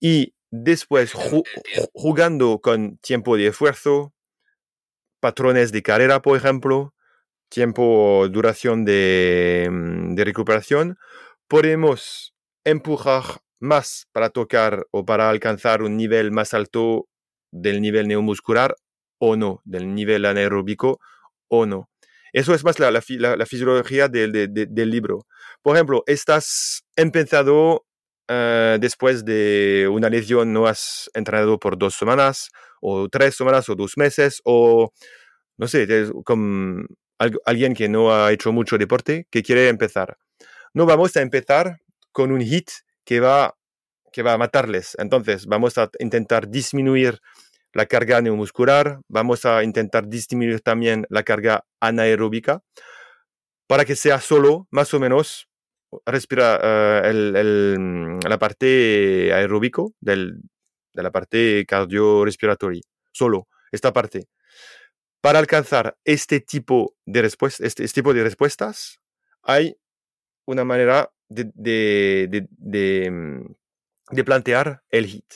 [0.00, 1.14] Y Después,
[1.94, 4.12] jugando con tiempo de esfuerzo,
[5.18, 6.92] patrones de carrera, por ejemplo,
[7.48, 10.98] tiempo, duración de, mm, de recuperación,
[11.48, 17.08] podemos empujar más para tocar o para alcanzar un nivel más alto
[17.50, 18.76] del nivel neuromuscular
[19.18, 21.00] o no, del nivel anaeróbico
[21.48, 21.88] o no.
[22.34, 23.00] Eso es más la, la,
[23.46, 25.26] fisiología del, del libro.
[25.62, 27.86] Por ejemplo, estás empezado
[28.28, 32.50] eh, después de una lesión no has entrenado por dos semanas
[32.80, 34.92] o tres semanas o dos meses o
[35.58, 35.86] no sé,
[36.24, 36.84] como
[37.44, 40.16] alguien que no ha hecho mucho deporte que quiere empezar.
[40.74, 41.78] No vamos a empezar
[42.10, 42.70] con un hit
[43.04, 43.54] que va,
[44.12, 44.96] que va a matarles.
[44.98, 47.20] Entonces vamos a intentar disminuir
[47.72, 52.62] la carga neuromuscular, vamos a intentar disminuir también la carga anaeróbica
[53.66, 55.48] para que sea solo, más o menos,
[56.06, 60.40] respira el, la parte aeróbico del,
[60.92, 62.82] de la parte cardiorrespiratoria,
[63.12, 64.28] solo esta parte.
[65.20, 69.00] Para alcanzar este tipo de, respuestas, este, este, tipo de respuestas,
[69.42, 69.76] hay
[70.46, 75.32] una manera de, de, de, mm, plantear el hit.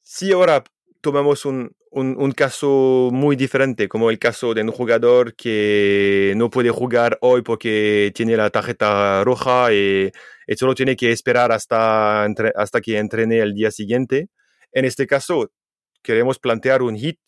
[0.00, 0.64] Si ahora
[1.02, 6.70] tomamos un, un, caso muy diferente, como el caso de un jugador que no puede
[6.70, 10.10] jugar hoy porque tiene la tarjeta roja y,
[10.46, 12.24] y solo tiene que esperar hasta,
[12.56, 14.28] hasta que entrene el día siguiente.
[14.72, 15.50] En este caso,
[16.02, 17.18] queremos plantear un hit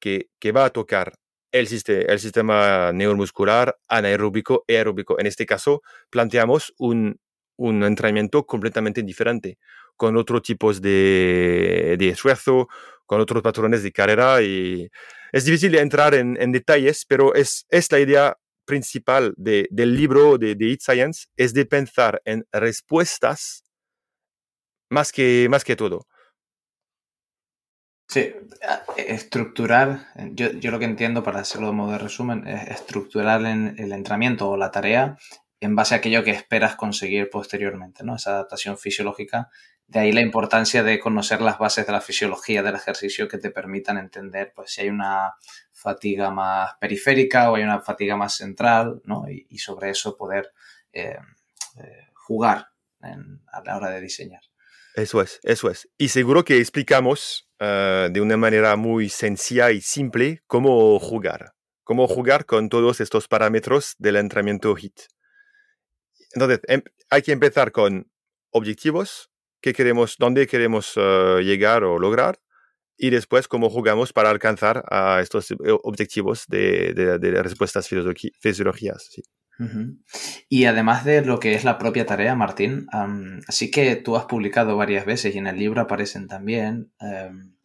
[0.00, 1.12] que, que va a tocar
[1.52, 5.18] el, sistema, el sistema neuromuscular anaeróbico y aeróbico.
[5.20, 7.20] En este caso, planteamos un,
[7.56, 9.58] un entrenamiento completamente diferente,
[9.96, 12.68] con otros tipos de, de esfuerzo,
[13.08, 14.88] con otros patrones de carrera y
[15.32, 18.36] es difícil entrar en, en detalles, pero es, es la idea
[18.66, 23.64] principal de, del libro de, de Eat Science, es de pensar en respuestas
[24.90, 26.06] más que, más que todo.
[28.10, 28.34] Sí,
[28.96, 33.74] estructurar, yo, yo, lo que entiendo para hacerlo de modo de resumen, es estructurar en
[33.78, 35.16] el entrenamiento o la tarea
[35.60, 38.16] en base a aquello que esperas conseguir posteriormente, ¿no?
[38.16, 39.50] Esa adaptación fisiológica.
[39.88, 43.50] De ahí la importancia de conocer las bases de la fisiología del ejercicio que te
[43.50, 45.34] permitan entender pues, si hay una
[45.72, 49.24] fatiga más periférica o hay una fatiga más central, ¿no?
[49.28, 50.52] Y, sobre eso poder
[50.92, 51.16] eh,
[51.78, 52.68] eh, jugar
[53.00, 54.42] a la hora de diseñar.
[54.94, 55.88] Eso es, eso es.
[55.96, 62.08] Y seguro que explicamos uh, de una manera muy sencilla y simple cómo jugar, cómo
[62.08, 65.02] jugar con todos estos parámetros del entrenamiento HIT.
[66.34, 68.10] Entonces, em hay que empezar con
[68.50, 69.30] objetivos,
[69.60, 72.38] qué queremos, dónde queremos uh, llegar o lograr,
[72.96, 75.54] y después cómo jugamos para alcanzar a estos
[75.84, 79.08] objetivos de, de, respuestas fisiológicas.
[79.10, 79.22] Sí.
[80.48, 84.26] Y además de lo que es la propia tarea, Martín, um, así que tú has
[84.26, 87.56] publicado varias veces y en el libro aparecen también um,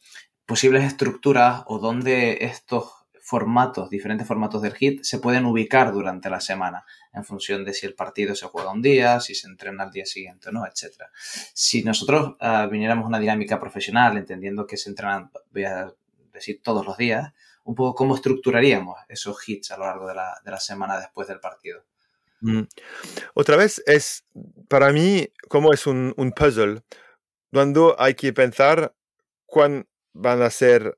[0.46, 6.42] posibles estructuras o donde estos formatos, diferentes formatos del HIT, se pueden ubicar durante la
[6.42, 9.92] semana en función de si el partido se juega un día, si se entrena al
[9.92, 11.04] día siguiente o no, etc.
[11.54, 15.94] Si nosotros uh, viniéramos a una dinámica profesional, entendiendo que se entrenan, voy a
[16.34, 17.32] decir, todos los días,
[17.64, 21.30] un poco cómo estructuraríamos esos hits a lo largo de la, de la semana después
[21.30, 21.86] del partido.
[22.42, 22.64] Mm.
[23.36, 24.26] Otra vez es,
[24.68, 26.82] para mí, como es un, un, puzzle,
[27.54, 28.94] cuando hay que pensar
[29.46, 30.94] cuán van a ser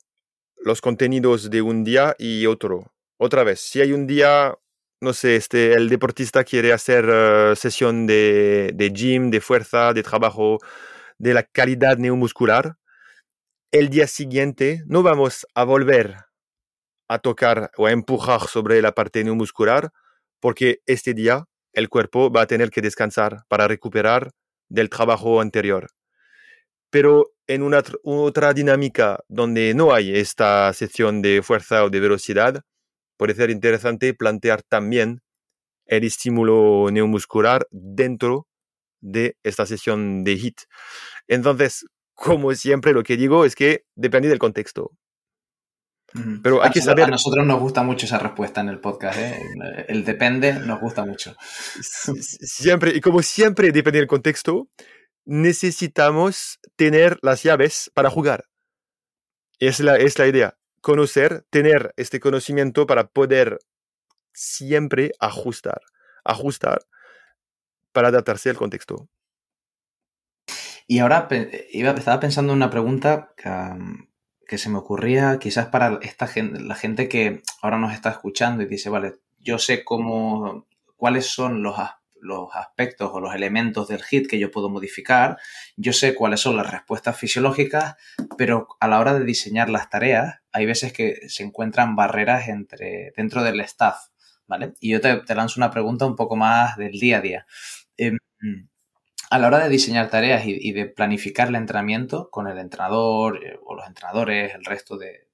[0.66, 2.92] los contenidos de un día y otro.
[3.18, 4.56] Otra vez, si hay un día,
[5.00, 10.02] no sé, este, el deportista quiere hacer uh, sesión de, de gym, de fuerza, de
[10.02, 10.58] trabajo,
[11.20, 12.78] de la calidad neuromuscular,
[13.72, 16.16] el día siguiente no vamos a volver
[17.08, 19.92] a tocar o a empujar sobre la parte neuromuscular,
[20.40, 24.32] porque este día el cuerpo va a tener que descansar para recuperar
[24.68, 25.90] del trabajo anterior.
[26.96, 32.62] Pero en una otra dinámica donde no hay esta sección de fuerza o de velocidad,
[33.18, 35.20] puede ser interesante plantear también
[35.88, 38.48] el estímulo neuromuscular dentro
[39.02, 40.62] de esta sesión de HIT.
[41.28, 44.92] Entonces, como siempre, lo que digo es que depende del contexto.
[46.44, 47.04] Pero hay a que saber.
[47.04, 49.20] A nosotros nos gusta mucho esa respuesta en el podcast.
[49.20, 49.86] ¿eh?
[49.90, 51.36] El depende nos gusta mucho.
[51.82, 54.70] Siempre, y como siempre depende del contexto,
[55.26, 58.46] necesitamos tener las llaves para jugar.
[59.60, 60.58] Es la, es la idea.
[60.82, 63.60] Conocer, tener este conocimiento para poder
[64.34, 65.82] siempre ajustar.
[66.24, 66.86] Ajustar
[67.92, 69.10] para adaptarse al contexto.
[70.86, 71.28] Y ahora
[71.72, 76.76] iba, estaba pensando en una pregunta que, se me ocurría quizás para esta gente, la
[76.76, 80.68] gente que ahora nos está escuchando y dice, vale, yo sé cómo,
[80.98, 81.76] cuáles son los,
[82.26, 85.38] los aspectos o los elementos del HIT que yo puedo modificar,
[85.78, 87.96] yo sé cuáles son las respuestas fisiológicas,
[88.38, 93.14] pero a la hora de diseñar las tareas, hay veces que se encuentran barreras entre,
[93.16, 93.98] dentro del staff,
[94.48, 94.74] ¿vale?
[94.80, 97.48] Y yo te, lanzo una pregunta un poco más del día a día.
[97.98, 98.12] Eh,
[99.30, 103.60] a la hora de diseñar tareas y, de planificar el entrenamiento con el entrenador eh,
[103.66, 105.28] o los entrenadores, el resto de,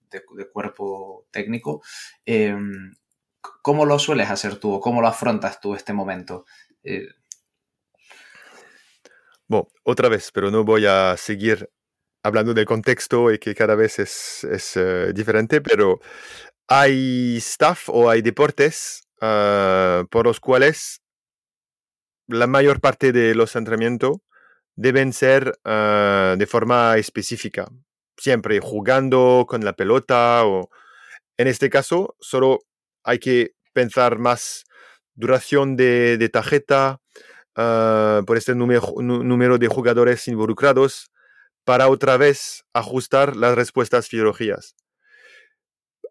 [0.51, 1.81] cuerpo técnico,
[2.25, 2.93] em,
[3.61, 6.45] ¿cómo lo sueles hacer tú o cómo lo afrontas tú este momento?
[6.83, 7.07] Eh,
[9.47, 11.69] bueno, otra vez, pero no voy a seguir
[12.23, 15.99] hablando del contexto y que cada vez es, eh, diferente, pero
[16.67, 21.01] hay staff o hay deportes ah, por los cuales
[22.27, 24.17] la mayor parte de los entrenamientos
[24.75, 27.67] deben ser uh, de forma específica,
[28.17, 30.69] siempre jugando con la pelota o
[31.37, 32.59] en este caso solo
[33.03, 34.63] hay que pensar más
[35.21, 36.99] duración de, tarjeta,
[37.55, 41.11] ah, por este número, de jugadores involucrados,
[41.63, 44.75] para otra vez ajustar las respuestas fisiológicas.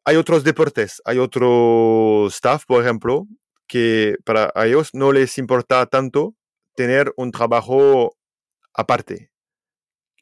[0.05, 3.27] Hay otros deportes, hay otro staff, por ejemplo,
[3.67, 6.35] que para ellos no les importa tanto
[6.75, 8.17] tener un trabajo
[8.73, 9.31] aparte.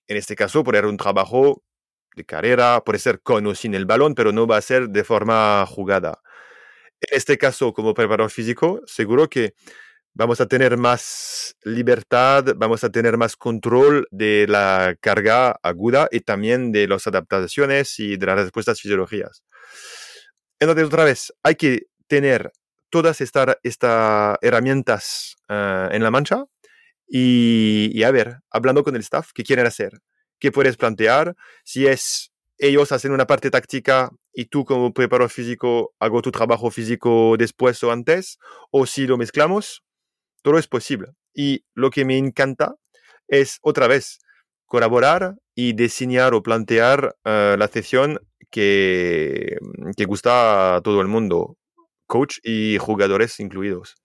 [0.08, 1.62] En este caso, poner un trabajo
[2.16, 5.04] de carrera, puede ser con o sin el balón, pero no va a ser de
[5.04, 6.20] forma jugada.
[7.00, 9.54] En este caso, como preparador físico, seguro que
[10.14, 16.20] vamos a tener más libertad, vamos a tener más control de la carga aguda y
[16.20, 19.44] también de las adaptaciones y de las respuestas fisiológicas.
[20.58, 22.50] Entonces, otra vez, hay que tener
[22.90, 23.56] todas estas
[24.42, 26.44] herramientas eh, en la mancha
[27.06, 30.00] y, y, a ver, hablando con el staff, ¿qué quieren hacer?
[30.40, 31.36] ¿Qué puedes plantear?
[31.64, 36.70] Si es ellos hacen una parte táctica y tú como preparador físico hago tu trabajo
[36.70, 38.38] físico después o antes,
[38.70, 39.82] o si lo mezclamos,
[40.42, 41.08] todo es posible.
[41.34, 42.74] Y lo que me encanta
[43.28, 44.18] es otra vez
[44.66, 49.56] colaborar y diseñar o plantear eh, la sesión que,
[49.96, 51.56] que gusta a todo el mundo,
[52.06, 53.96] coach y jugadores incluidos.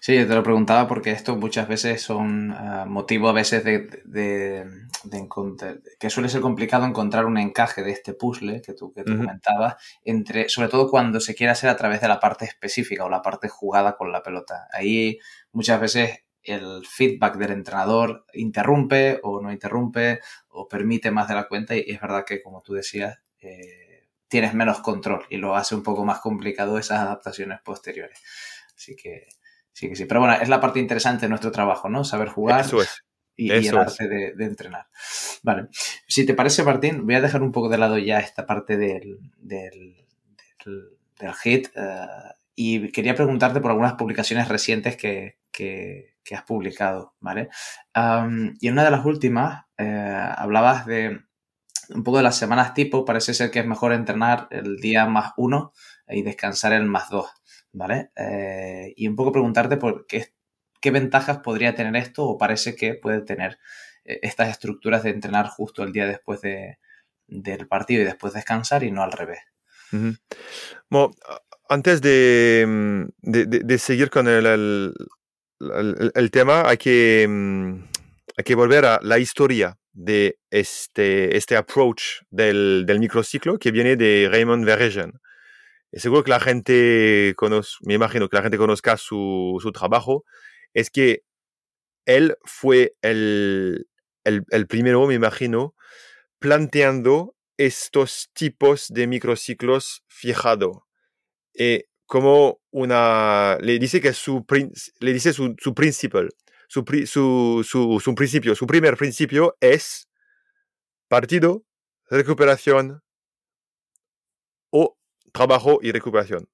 [0.00, 4.66] Sí, te lo preguntaba porque esto muchas veces son uh, motivo a veces de, de,
[5.12, 9.16] encontrar, que suele ser complicado encontrar un encaje de este puzzle que tú, que tú
[9.16, 13.08] comentabas, entre, sobre todo cuando se quiere hacer a través de la parte específica o
[13.08, 14.68] la parte jugada con la pelota.
[14.72, 15.18] Ahí
[15.52, 21.48] muchas veces el feedback del entrenador interrumpe o no interrumpe o permite más de la
[21.48, 25.74] cuenta y es verdad que como tú decías eh, tienes menos control y lo hace
[25.74, 28.18] un poco más complicado esas adaptaciones posteriores.
[28.74, 29.26] Así que
[29.72, 30.06] sí que sí.
[30.06, 32.04] Pero bueno, es la parte interesante de nuestro trabajo, ¿no?
[32.04, 32.66] Saber jugar.
[33.36, 34.86] Y, el arte de, entrenar.
[35.42, 35.66] Vale.
[36.06, 39.18] Si te parece, Martín, voy a dejar un poco de lado ya esta parte del,
[39.38, 40.06] del,
[40.64, 41.68] del, hit.
[41.74, 42.06] Eh,
[42.54, 47.48] y quería preguntarte por algunas publicaciones recientes que, que, has publicado, ¿vale?
[48.60, 51.20] y en una de las últimas eh, hablabas de
[51.90, 53.04] un poco de las semanas tipo.
[53.04, 55.72] Parece ser que es mejor entrenar el día más uno
[56.08, 57.28] y descansar el más dos.
[57.74, 58.10] ¿Vale?
[58.16, 60.32] Eh, y un poco preguntarte por qué,
[60.80, 63.58] qué ventajas podría tener esto o parece que puede tener
[64.04, 66.78] eh, estas estructuras de entrenar justo el día después de,
[67.26, 69.40] del partido y después descansar y no al revés.
[69.90, 71.10] bueno,
[71.68, 77.84] antes de, de, seguir con el, el, el, tema, hay que, mm,
[78.36, 83.96] hay que volver a la historia de este, este approach del, del microciclo que viene
[83.96, 85.20] de Raymond Verhegen
[86.00, 90.24] seguro que la gente conoce, me imagino que la gente conozca su, su trabajo,
[90.72, 91.22] es que
[92.06, 93.86] él fue el,
[94.24, 95.74] el, primero, me imagino,
[96.38, 100.78] planteando estos tipos de microciclos fijados.
[101.54, 104.44] Eh, como una, le dice que su,
[105.00, 106.28] le dice su, su principio,
[106.68, 110.08] su, su, su, principio, su primer principio es
[111.08, 111.64] partido,
[112.10, 113.03] recuperación
[115.34, 116.48] trabajo y recuperación.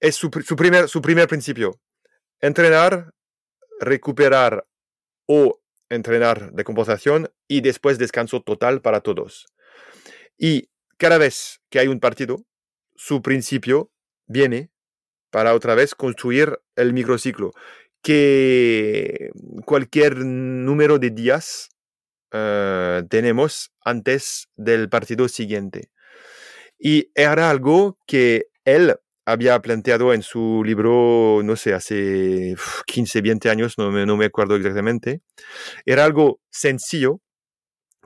[0.00, 1.80] Es su, primer, su primer principio.
[2.40, 3.12] Entrenar,
[3.78, 4.66] recuperar
[5.26, 9.46] o entrenar de compensación y después descanso total para todos.
[10.36, 12.44] Y cada vez que hay un partido,
[12.96, 13.90] su principio
[14.26, 14.70] viene
[15.30, 17.52] para otra vez construir el microciclo,
[18.02, 19.30] que
[19.64, 21.68] cualquier número de días
[22.32, 25.90] eh, tenemos antes del partido siguiente.
[26.80, 32.56] Y era algo que él había planteado en su libro, no sé, hace
[32.86, 35.20] 15, 20 años, no me, no me acuerdo exactamente.
[35.84, 37.20] Era algo sencillo,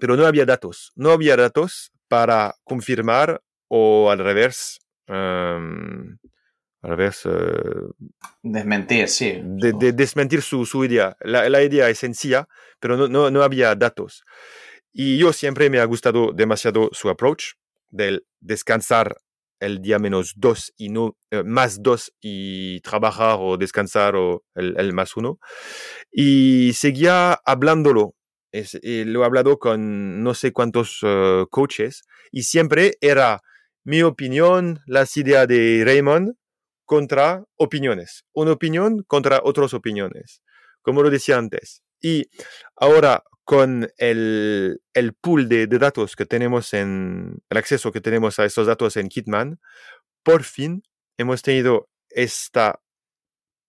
[0.00, 0.92] pero no había datos.
[0.96, 4.80] No había datos para confirmar o al revés.
[5.06, 6.18] Um,
[6.82, 7.24] al revés.
[7.26, 7.92] Uh,
[8.42, 9.40] desmentir, sí.
[9.42, 11.16] De, de desmentir su, su idea.
[11.20, 12.48] La, la, idea es sencilla,
[12.80, 14.24] pero no, no, no había datos.
[14.92, 17.54] Y yo siempre me ha gustado demasiado su approach
[17.94, 19.16] del descansar
[19.60, 24.92] el día menos dos y no eh, más dos y trabajar o descansar o el,
[24.92, 25.38] más uno.
[26.12, 28.14] Y seguía hablándolo.
[28.52, 33.40] lo he hablado con no sé cuántos eh, coaches y siempre era
[33.84, 36.34] mi opinión, las ideas de Raymond
[36.84, 38.24] contra opiniones.
[38.32, 40.42] Una opinión contra otras opiniones,
[40.82, 41.82] como lo decía antes.
[42.00, 42.26] Y
[42.76, 44.80] ahora con el,
[45.20, 49.60] pool de, datos que tenemos en el acceso que tenemos a estos datos en Kitman,
[50.22, 50.82] por fin
[51.18, 52.80] hemos tenido esta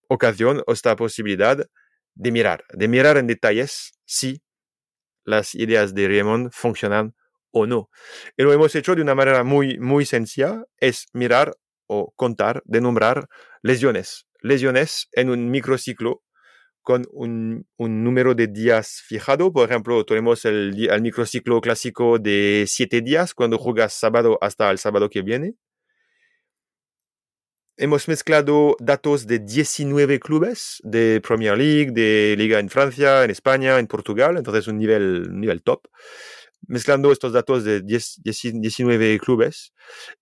[0.07, 1.57] ocasión o esta posibilidad
[2.15, 4.41] de mirar, de mirar en detalles si
[5.25, 7.15] las ideas de Raymond funcionan
[7.51, 7.89] o no.
[8.37, 11.57] Y lo hemos hecho de una manera muy, muy sencilla, es mirar
[11.87, 13.27] o contar, de nombrar
[13.61, 14.27] lesiones.
[14.41, 16.23] Lesiones en un microciclo
[16.85, 19.51] con un, número de días fijado.
[19.51, 25.09] Por ejemplo, tenemos el, microciclo clásico de siete días cuando juegas sábado hasta el sábado
[25.09, 25.55] que viene.
[27.77, 33.79] Hemos mezclado datos de 19 clubes de Premier League, de Liga en Francia, en España,
[33.79, 35.87] en Portugal, entonces un nivel, nivel top.
[36.67, 39.73] Mezclando estos datos de 10, 19 clubes.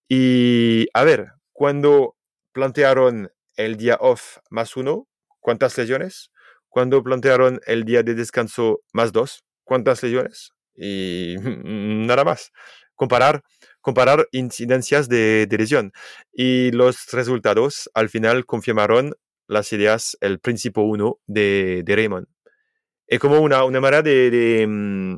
[0.07, 2.15] Y a ver, cuando
[2.53, 5.07] plantearon el día off más uno,
[5.39, 6.32] ¿cuántas lesiones?
[6.73, 10.53] Cuando plantearon el día de descanso más dos, ¿cuántas lesiones?
[10.75, 12.51] Y nada más.
[12.95, 13.43] Comparar,
[13.79, 15.91] comparar incidencias de, de lesión.
[16.33, 19.13] Y los resultados al final confirmaron
[19.47, 22.25] las ideas, el principio uno de, de Raymond.
[23.05, 25.17] Es como una, una manera de, de, mm,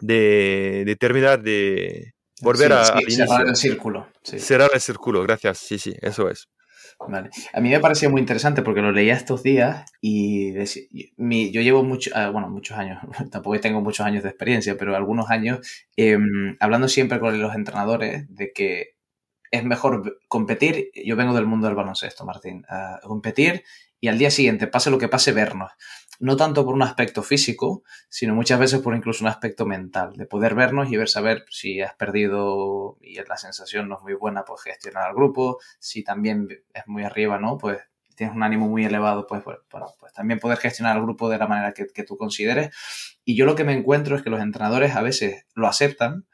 [0.00, 4.08] de, terminar, de volver a, cerrar el círculo.
[4.24, 5.58] Cerrar el círculo, gracias.
[5.58, 6.48] Sí, sí, eso es.
[7.52, 12.10] A mí me parecía muy interesante porque lo leía estos días y yo llevo mucho,
[12.14, 13.00] ah, bueno, muchos años,
[13.30, 15.60] tampoco tengo muchos años de experiencia, pero algunos años
[15.96, 18.96] em, hablando siempre con los entrenadores de que
[19.50, 20.90] es mejor competir.
[21.04, 22.64] Yo vengo del mundo del baloncesto, Martín.
[23.02, 23.64] competir
[24.00, 25.70] y al día siguiente, pase lo que pase, vernos
[26.22, 30.24] no tanto por un aspecto físico, sino muchas veces por incluso un aspecto mental, de
[30.24, 34.44] poder vernos y ver saber si has perdido y la sensación no es muy buena,
[34.44, 37.58] pues gestionar al grupo, si también es muy arriba, ¿no?
[37.58, 37.80] Pues
[38.14, 39.58] tienes un ánimo muy elevado, pues, pues,
[39.98, 42.70] pues también poder gestionar al grupo de la manera que, tú consideres.
[43.24, 46.26] Y yo lo que me encuentro es que los entrenadores a veces lo aceptan,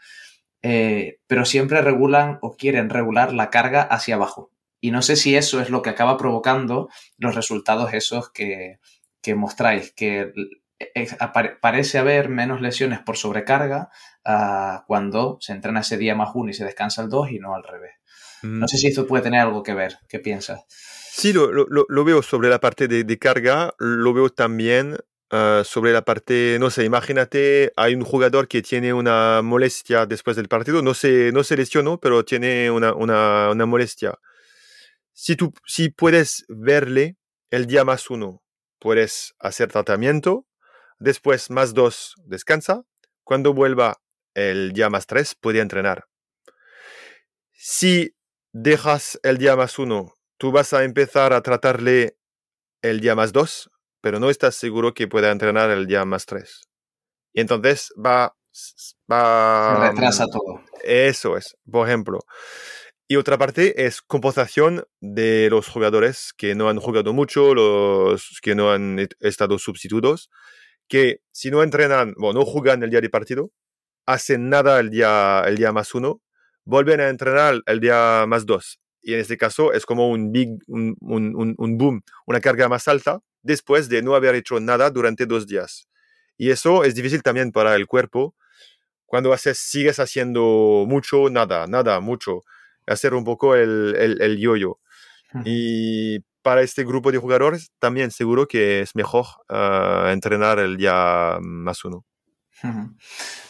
[0.60, 4.50] eh, pero siempre regulan o quieren regular la carga hacia abajo.
[4.82, 8.80] Y no sé si eso es lo que acaba provocando los resultados esos que,
[9.28, 10.32] que mostráis que
[11.60, 13.90] parece haber menos lesiones por sobrecarga
[14.24, 17.54] uh, cuando se entrena ese día más uno y se descansa el 2 y no
[17.54, 17.92] al revés.
[18.42, 18.68] No mm.
[18.68, 19.98] sé si esto puede tener algo que ver.
[20.08, 20.64] ¿Qué piensas?
[20.68, 24.96] Sí, lo, lo, lo veo sobre la parte de, de carga, lo veo también
[25.30, 30.36] uh, sobre la parte, no sé, imagínate, hay un jugador que tiene una molestia después
[30.38, 34.18] del partido, no se, no se lesionó, pero tiene una, una, una molestia.
[35.12, 37.18] Si, tú, si puedes verle
[37.50, 38.42] el día más uno
[38.78, 40.46] puedes hacer tratamiento,
[40.98, 42.82] después más dos, descansa,
[43.24, 43.98] cuando vuelva
[44.34, 46.06] el día más tres, puede entrenar.
[47.52, 48.14] Si
[48.52, 52.16] dejas el día más uno, tú vas a empezar a tratarle
[52.82, 53.70] el día más dos,
[54.00, 56.62] pero no estás seguro que pueda entrenar el día más tres.
[57.32, 58.34] Y entonces va...
[59.10, 60.62] va Se retrasa todo.
[60.82, 61.56] Eso es.
[61.70, 62.20] Por ejemplo,
[63.10, 68.54] y otra parte es compensación de los jugadores que no han jugado mucho, los que
[68.54, 70.30] no han estado sustitutos,
[70.88, 73.50] que si no entrenan, bueno, no juegan el día de partido,
[74.04, 76.20] hacen nada el día, el día más uno,
[76.66, 78.78] vuelven a entrenar el día más dos.
[79.00, 82.88] Y en este caso es como un big, un, un, un boom, una carga más
[82.88, 85.88] alta después de no haber hecho nada durante dos días.
[86.36, 88.34] Y eso es difícil también para el cuerpo.
[89.06, 92.42] Cuando haces, sigues haciendo mucho, nada, nada, mucho
[92.88, 94.80] hacer un poco el, el, el yo-yo.
[95.44, 101.36] Y para este grupo de jugadores también seguro que es mejor uh, entrenar el día
[101.40, 102.06] más uno.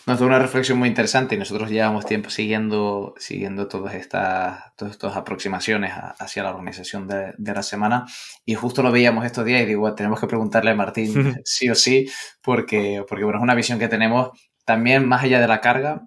[0.07, 4.93] Nos da una reflexión muy interesante y nosotros llevamos tiempo siguiendo, siguiendo todas estas, todas
[4.93, 8.05] estas aproximaciones hacia la organización de, de, la semana
[8.45, 11.75] y justo lo veíamos estos días y digo, tenemos que preguntarle a Martín sí o
[11.75, 12.07] sí
[12.43, 14.31] porque, porque bueno, es una visión que tenemos
[14.69, 16.07] también más allá de la carga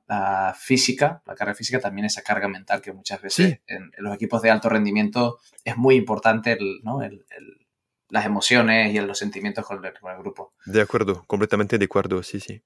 [0.55, 4.51] física, la carga física, también esa carga mental que muchas veces en, los equipos de
[4.51, 6.59] alto rendimiento es muy importante
[8.09, 10.53] las emociones y los sentimientos con el, grupo.
[10.67, 12.61] De acuerdo, completamente de acuerdo, sí, sí.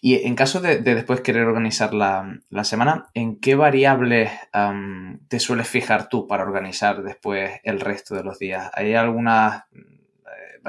[0.00, 4.30] Y en caso de, después querer organizar la, semana, ¿en qué variables
[5.28, 8.70] te sueles fijar tú para organizar después el resto de los días?
[8.72, 9.64] ¿Hay algunas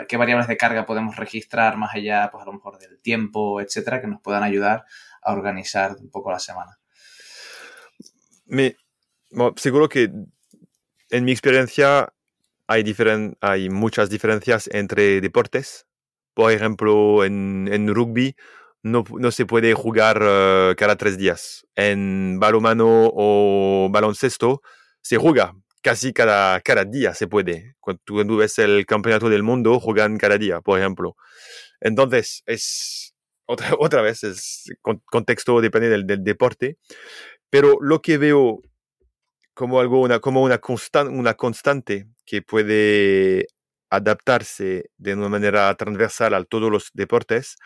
[0.08, 4.02] qué variables de carga podemos registrar más allá, pues a lo mejor del tiempo, etcétera,
[4.02, 4.86] que nos puedan ayudar
[5.22, 6.78] a organizar un poco la semana.
[8.46, 8.76] Me,
[9.58, 10.12] seguro que
[11.10, 12.14] en mi experiencia
[12.68, 12.96] hay,
[13.42, 15.88] hay muchas diferencias entre deportes.
[16.34, 18.36] Por ejemplo, en, rugby
[18.84, 21.66] no, se puede jugar eh, cada tres días.
[21.76, 24.62] En balonmano o baloncesto
[25.02, 27.76] se juega casi cada, cada día se puede.
[27.80, 31.16] Cuando tú ves el campeonato del mundo, juegan cada día, por ejemplo.
[31.82, 33.16] Entonces, es
[33.46, 36.78] otra, otra vez, es contexto depende del, del, deporte.
[37.50, 38.62] Pero lo que veo
[39.54, 43.48] como algo, una, como una, constan, una constante que puede
[43.90, 47.58] adaptarse de una manera transversal a todos los deportes,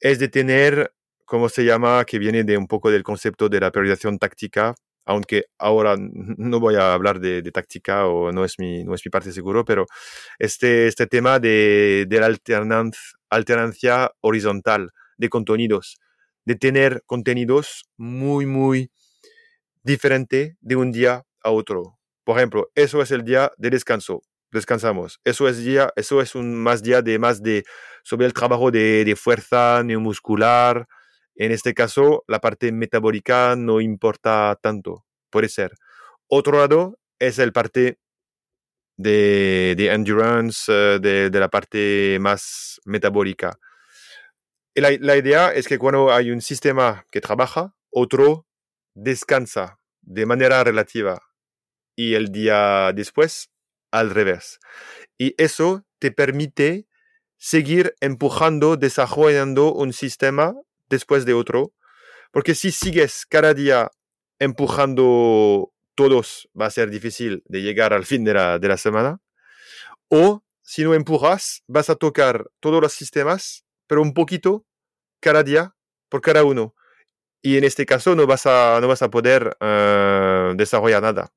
[0.00, 3.70] es de tener, como se llama, que viene de un poco del concepto de la
[3.72, 4.74] periodización táctica,
[5.04, 9.10] aunque ahora no voy a hablar de, táctica o no es, mi, no es mi
[9.10, 9.86] parte seguro, pero
[10.38, 12.34] este, este tema de, de la
[13.30, 15.98] alternancia horizontal de contenidos,
[16.44, 18.90] de tener contenidos muy, muy
[19.82, 21.98] diferentes de un día a otro.
[22.24, 24.22] Por ejemplo, eso es el día de descanso,
[24.52, 25.20] descansamos.
[25.24, 27.64] Eso es día, eso es un más día de más de
[28.04, 30.86] sobre el trabajo de, de fuerza neuromuscular,
[31.36, 35.72] en este caso, la parte metabólica no importa tanto, puede ser.
[36.28, 37.98] Otro lado es el parte
[38.96, 43.58] de, de endurance, eh, de, la parte más metabólica.
[44.74, 48.46] la, la idea es que cuando hay un sistema que trabaja, otro
[48.94, 51.22] descansa de manera relativa
[51.96, 53.50] y el día después
[53.90, 54.58] al revés.
[55.18, 56.86] Y eso te permite
[57.38, 60.54] seguir empujando, desarrollando un sistema
[60.92, 61.72] después de otro,
[62.30, 63.90] porque si sigues cada día
[64.38, 69.18] empujando todos, va a ser difícil de llegar al fin de la, de la semana,
[70.08, 74.64] o si no empujas, vas a tocar todos los sistemas, pero un poquito
[75.20, 75.74] cada día
[76.08, 76.74] por cada uno.
[77.42, 81.32] Y en este caso no vas a, no vas a poder uh, desarrollar nada.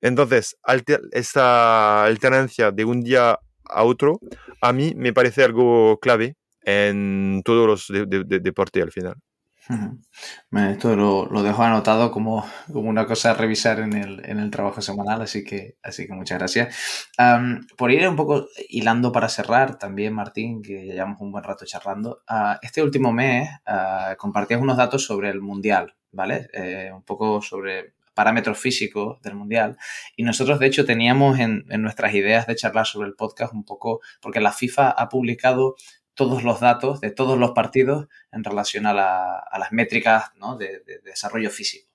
[0.00, 4.20] Entonces, alter, esta alternancia de un día a otro,
[4.60, 6.36] a mí me parece algo clave
[6.66, 9.14] en todos los de, de, deportes al final.
[10.70, 14.50] Esto lo, lo, dejo anotado como, como, una cosa a revisar en el, en el,
[14.50, 17.08] trabajo semanal, así que, así que muchas gracias.
[17.18, 21.42] Um, por ir un poco hilando para cerrar, también Martín, que ya llevamos un buen
[21.42, 26.48] rato charlando, uh, este último mes uh, compartías unos datos sobre el Mundial, ¿vale?
[26.52, 29.76] Eh, un poco sobre parámetros físicos del Mundial.
[30.16, 33.64] Y nosotros, de hecho, teníamos en, en nuestras ideas de charlar sobre el podcast un
[33.64, 35.74] poco, porque la FIFA ha publicado
[36.16, 40.56] todos los datos de todos los partidos en relación a, la, a las métricas ¿no?
[40.56, 41.92] de, de, desarrollo físico.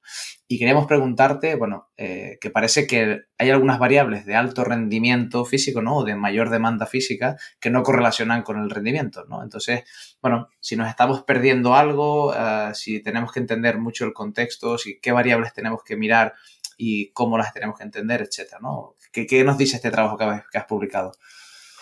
[0.47, 5.81] Y queríamos preguntarte, bueno, eh, que parece que hay algunas variables de alto rendimiento físico,
[5.81, 5.97] ¿no?
[5.97, 9.43] O de mayor demanda física que no correlacionan con el rendimiento, ¿no?
[9.43, 9.83] Entonces,
[10.21, 14.99] bueno, si nos estamos perdiendo algo, uh, si tenemos que entender mucho el contexto, si
[14.99, 16.33] qué variables tenemos que mirar
[16.77, 18.95] y cómo las tenemos que entender, etcétera, ¿no?
[19.13, 21.13] ¿Qué, qué nos dice este trabajo que has publicado?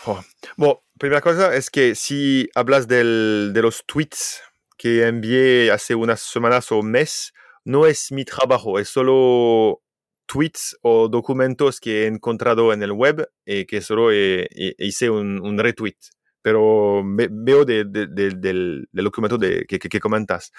[0.06, 0.22] Oh.
[0.56, 4.42] Bueno, primera cosa es que si hablas del, de los tweets
[4.78, 7.34] que envié hace unas semanas o mes,
[7.66, 9.82] no es mi trabajo, es solo
[10.26, 15.10] tweets o documentos que he encontrado en el web y que solo he, he, hice
[15.10, 15.98] un, un, retweet.
[16.42, 20.52] Pero veo de, de, de, del, documento que, comentas.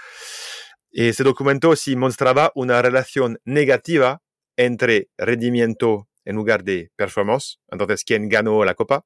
[0.90, 4.20] Ese documento sí mostraba una relación negativa
[4.56, 9.04] entre rendimiento en lugar de performance, entonces quién ganó la copa,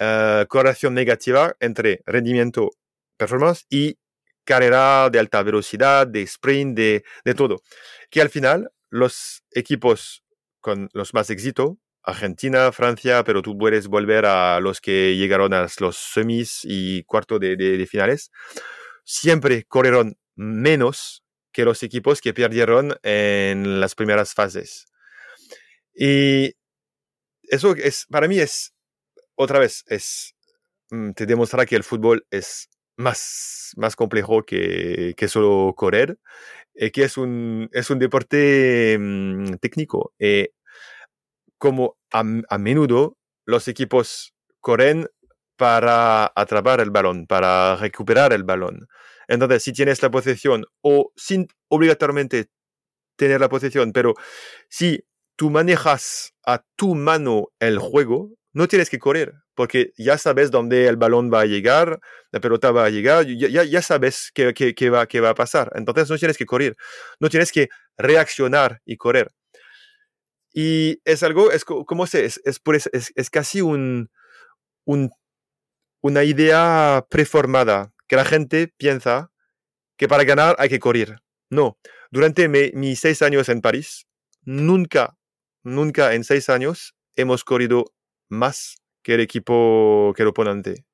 [0.00, 2.70] uh, correlación negativa entre rendimiento,
[3.16, 3.98] performance y
[4.44, 7.62] carrera de alta velocidad, de sprint, de, de todo.
[8.10, 10.24] Que al final los equipos
[10.60, 15.66] con los más éxito, Argentina, Francia, pero tú puedes volver a los que llegaron a
[15.80, 18.30] los semis y cuarto de, de, de finales,
[19.04, 21.22] siempre corrieron menos
[21.52, 24.86] que los equipos que perdieron en las primeras fases.
[26.00, 26.54] Y
[27.42, 28.72] eso es, para mí es,
[29.34, 30.36] otra vez, es,
[30.90, 36.18] mm, te demuestra que el fútbol es más, más complejo que, que solo correr,
[36.74, 40.14] eh, que es un, es un deporte mm, técnico.
[40.20, 40.50] Eh,
[41.58, 45.08] como a, a, menudo los equipos corren
[45.56, 48.88] para atrapar el balón, para recuperar el balón.
[49.26, 52.50] Entonces, si tienes la posesión o sin obligatoriamente
[53.16, 54.14] tener la posesión, pero
[54.68, 55.04] si
[55.38, 60.88] tú manejas a tu mano el juego, no tienes que correr, porque ya sabes dónde
[60.88, 62.00] el balón va a llegar,
[62.32, 65.34] la pelota va a llegar, ya, ya sabes qué, qué, qué, va, qué va a
[65.34, 65.70] pasar.
[65.76, 66.76] Entonces no tienes que correr,
[67.20, 69.30] no tienes que reaccionar y correr.
[70.52, 72.60] Y es algo, es como se, es, es,
[72.92, 74.10] es, es casi un,
[74.84, 75.10] un,
[76.00, 79.30] una idea preformada, que la gente piensa
[79.96, 81.20] que para ganar hay que correr.
[81.48, 81.78] No,
[82.10, 84.06] durante mi, mis seis años en París,
[84.42, 85.17] nunca
[85.68, 87.92] nunca en seis años hemos corrido
[88.28, 90.84] más que el equipo que el oponente.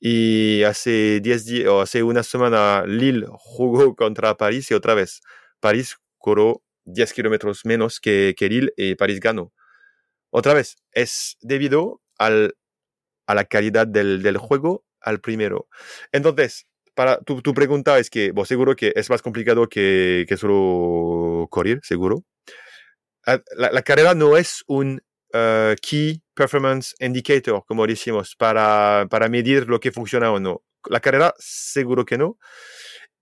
[0.00, 5.20] Y hace diez días o hace una semana Lille jugó contra París y otra vez
[5.60, 9.52] París corrió 10 kilómetros menos que, Lille y París ganó.
[10.30, 12.56] Otra vez, es debido al,
[13.26, 15.68] a la calidad del, del juego al primero.
[16.12, 20.36] Entonces, para tu, tu pregunta es que, vos seguro que es más complicado que, que
[20.36, 22.24] solo correr, seguro.
[23.26, 25.02] Ah, la, carrera no es un
[25.34, 30.62] uh, key performance indicator, como decimos, para, para medir lo que funciona o no.
[30.88, 32.38] La carrera seguro que no.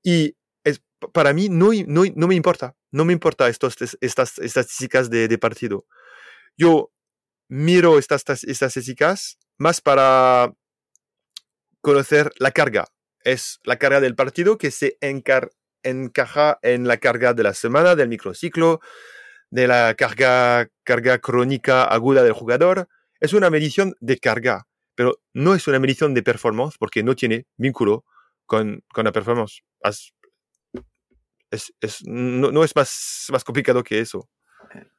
[0.03, 0.83] Y es,
[1.15, 5.39] para mí no, no, no, me importa, no me importa estos, estas estadísticas de, de
[5.39, 5.87] partido.
[6.59, 6.93] Yo
[7.49, 10.53] miro estas, estas estadísticas más para
[11.81, 12.87] conocer la carga.
[13.21, 18.09] Es la carga del partido que se encaja en la carga de la semana, del
[18.09, 18.81] microciclo,
[19.55, 22.89] de la carga, carga crónica aguda del jugador.
[23.21, 27.47] Es una medición de carga, pero no es una medición de performance porque no tiene
[27.57, 28.05] vínculo
[28.47, 29.63] con, con la performance.
[31.53, 34.29] Es, es, no, es más, más complicado que eso.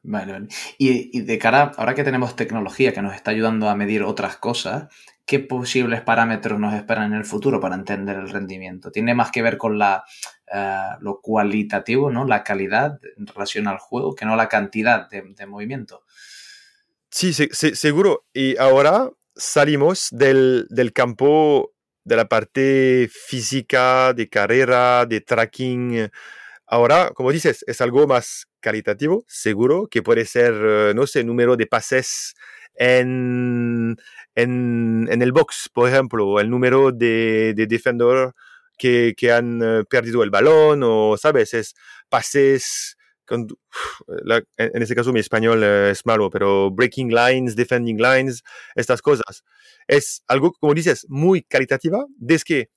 [0.03, 0.47] Vale, vale.
[0.77, 4.37] Y, y, de cara, ahora que tenemos tecnología que nos está ayudando a medir otras
[4.37, 4.87] cosas,
[5.25, 8.91] ¿qué posibles parámetros nos esperan en el futuro para entender el rendimiento?
[8.91, 10.03] ¿Tiene más que ver con la,
[10.51, 12.25] uh, lo cualitativo, ¿no?
[12.25, 16.03] la calidad en relación al juego, que no la cantidad de, de movimiento?
[17.09, 18.25] Sí, se, se, seguro.
[18.33, 21.73] Y ahora salimos del, del campo
[22.03, 26.09] de la parte física, de carrera, de tracking.
[26.67, 31.55] Ahora, como dices, es algo más caritativo, seguro, que puede ser, eh, no sé, número
[31.55, 32.35] de pases
[32.75, 33.97] en,
[34.35, 38.31] en, en el box, por ejemplo, el número de, de defender
[38.77, 41.53] que, que, han eh, perdido el balón, o, ¿sabes?
[41.53, 41.75] Es
[42.09, 43.47] pases, con,
[44.07, 48.43] la, en ese caso mi español eh, es malo, pero breaking lines, defending lines,
[48.75, 49.43] estas cosas.
[49.87, 52.69] Es algo, como dices, muy caritativa, desde que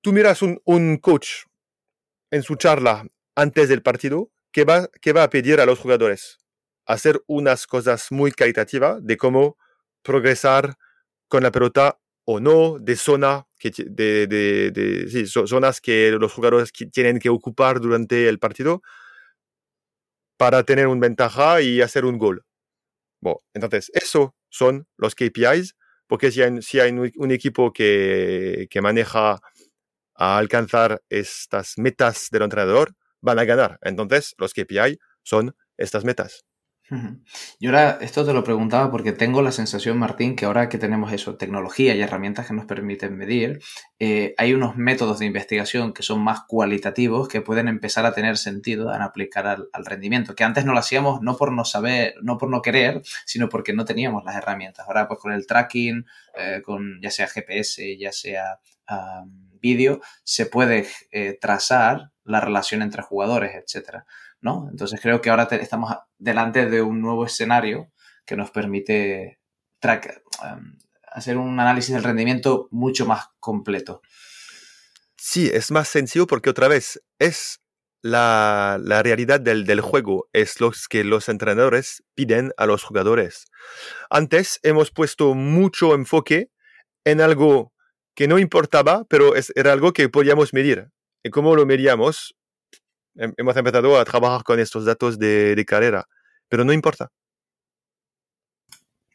[0.00, 1.44] tú miras un, un coach
[2.30, 6.38] en su charla antes del partido, ¿qué va, qué va a pedir a los jugadores?
[6.86, 9.56] Hacer unas cosas muy caritativas de cómo
[10.02, 10.76] progresar
[11.28, 17.28] con la pelota o no, de zona, que, de, zonas que los jugadores tienen que
[17.28, 18.82] ocupar durante el partido
[20.36, 22.44] para tener una ventaja y hacer un gol.
[23.20, 25.76] Bueno, entonces, eso son los KPIs,
[26.06, 29.40] porque si hay, si hay un equipo que, que maneja
[30.14, 33.78] a alcanzar estas metas del entrenador, van a ganar.
[33.82, 36.44] Entonces, los KPI son estas metas.
[37.58, 41.12] Y ahora esto te lo preguntaba porque tengo la sensación, Martín, que ahora que tenemos
[41.12, 43.60] eso, tecnología y herramientas que nos permiten medir,
[44.00, 48.36] eh, hay unos métodos de investigación que son más cualitativos que pueden empezar a tener
[48.38, 52.38] sentido en aplicar al, rendimiento, que antes no lo hacíamos no por no saber, no
[52.38, 54.86] por no querer, sino porque no teníamos las herramientas.
[54.88, 58.58] Ahora pues con el tracking, eh, con ya sea GPS, ya sea
[59.60, 64.06] vídeo, se puede eh, trazar la relación entre jugadores, etcétera.
[64.40, 64.68] ¿no?
[64.70, 67.90] Entonces creo que ahora te, estamos delante de un nuevo escenario
[68.24, 69.40] que nos permite
[69.80, 70.78] track, um,
[71.10, 74.02] hacer un análisis del rendimiento mucho más completo.
[75.16, 77.60] Sí, es más sencillo porque otra vez es
[78.02, 83.46] la, la realidad del, del, juego, es lo que los entrenadores piden a los jugadores.
[84.08, 86.50] Antes hemos puesto mucho enfoque
[87.04, 87.72] en algo
[88.14, 90.90] que no importaba, pero es, era algo que podíamos medir.
[91.22, 92.34] ¿Y cómo lo medíamos?
[93.14, 96.06] Hemos empezado a trabajar con estos datos de, de carrera,
[96.48, 97.10] pero no importa.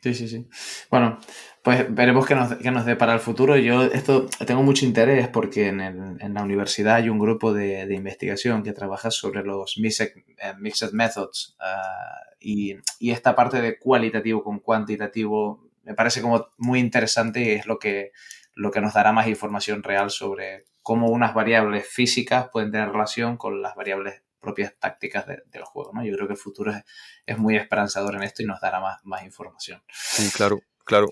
[0.02, 0.48] Sí, sí, sí.
[0.92, 1.20] Bueno,
[1.64, 3.58] pues veremos qué nos, qué nos el futuro.
[3.58, 7.88] Yo esto tengo mucho interés porque en, el, en la universidad hay un grupo de,
[7.88, 13.60] de, investigación que trabaja sobre los mixed, uh, mixed methods uh, y, y, esta parte
[13.62, 18.12] de cualitativo con cuantitativo me parece como muy interesante y es lo que,
[18.54, 23.38] lo que nos dará más información real sobre cómo unas variables físicas pueden tener relación
[23.38, 25.96] con las variables propias tácticas de, de los juegos.
[25.96, 26.06] ¿no?
[26.06, 26.84] Yo creo que el futuro es,
[27.26, 29.82] es, muy esperanzador en esto y nos dará más, más información.
[29.92, 31.08] Sí, claro, claro.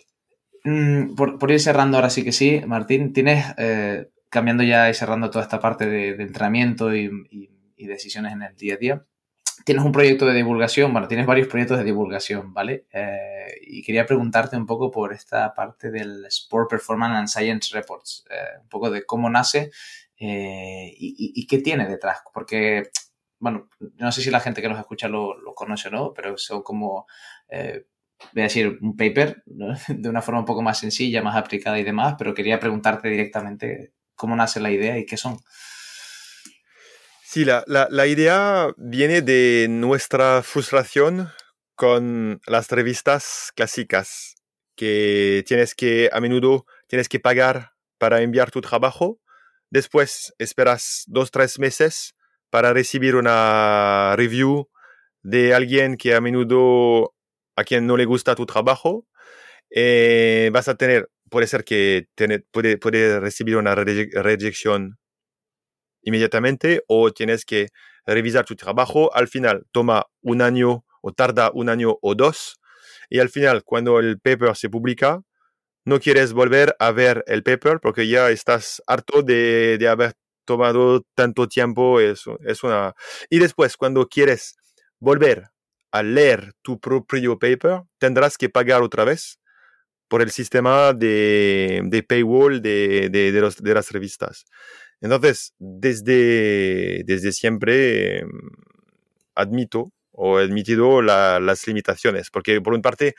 [0.64, 4.94] Mm, por, por, ir cerrando ahora sí que sí, Martín, tienes, eh, cambiando ya y
[4.94, 8.78] cerrando toda esta parte de, de entrenamiento y, y, y, decisiones en el día a
[8.78, 9.06] día,
[9.66, 12.86] tienes un proyecto de divulgación, bueno, tienes varios proyectos de divulgación, ¿vale?
[12.92, 18.26] Eh, y quería preguntarte un poco por esta parte del Sport Performance and Science Reports,
[18.30, 19.72] eh, un poco de cómo nace
[20.18, 22.84] eh, y, qué tiene detrás, porque,
[23.40, 26.64] bueno, no sé si la gente que nos escucha lo, conoce o no, pero son
[26.64, 27.08] como,
[27.50, 27.86] eh,
[28.32, 29.44] voy a decir, un paper,
[29.88, 33.94] de una forma un poco más sencilla, más aplicada y demás, pero quería preguntarte directamente
[34.16, 35.38] cómo nace la idea y qué son.
[37.34, 41.32] Sí, la, la, idea viene de nuestra frustración
[41.74, 44.36] con las revistas clásicas,
[44.76, 49.20] que tienes que, a menudo, tienes que pagar para enviar tu trabajo,
[49.72, 52.14] después esperas dos, tres meses
[52.52, 54.70] para recibir una review
[55.24, 57.16] de alguien que a menudo
[57.56, 59.08] a quien no le gusta tu trabajo,
[59.72, 65.00] eh, vas a tener, puede ser que tiene, puede, puede recibir una rejección
[66.04, 67.70] inmediatamente o tienes que
[68.06, 69.14] revisar tu trabajo.
[69.16, 72.60] Al final toma un año o tarda un año o dos.
[73.10, 75.22] Y al final cuando el paper se publica
[75.86, 80.14] no quieres volver a ver el paper porque ya estás harto de, de haber
[80.46, 82.96] tomado tanto tiempo, es, es una...
[83.30, 84.56] Y después, cuando quieres
[85.00, 85.50] volver
[85.92, 89.40] a leer tu propio paper, tendrás que pagar otra vez
[90.08, 94.46] por el sistema de, de paywall de, de, de, los, de, las revistas.
[95.02, 98.30] Entonces, desde, desde siempre em,
[99.36, 103.16] admito o he admitido la, las limitaciones, porque por una parte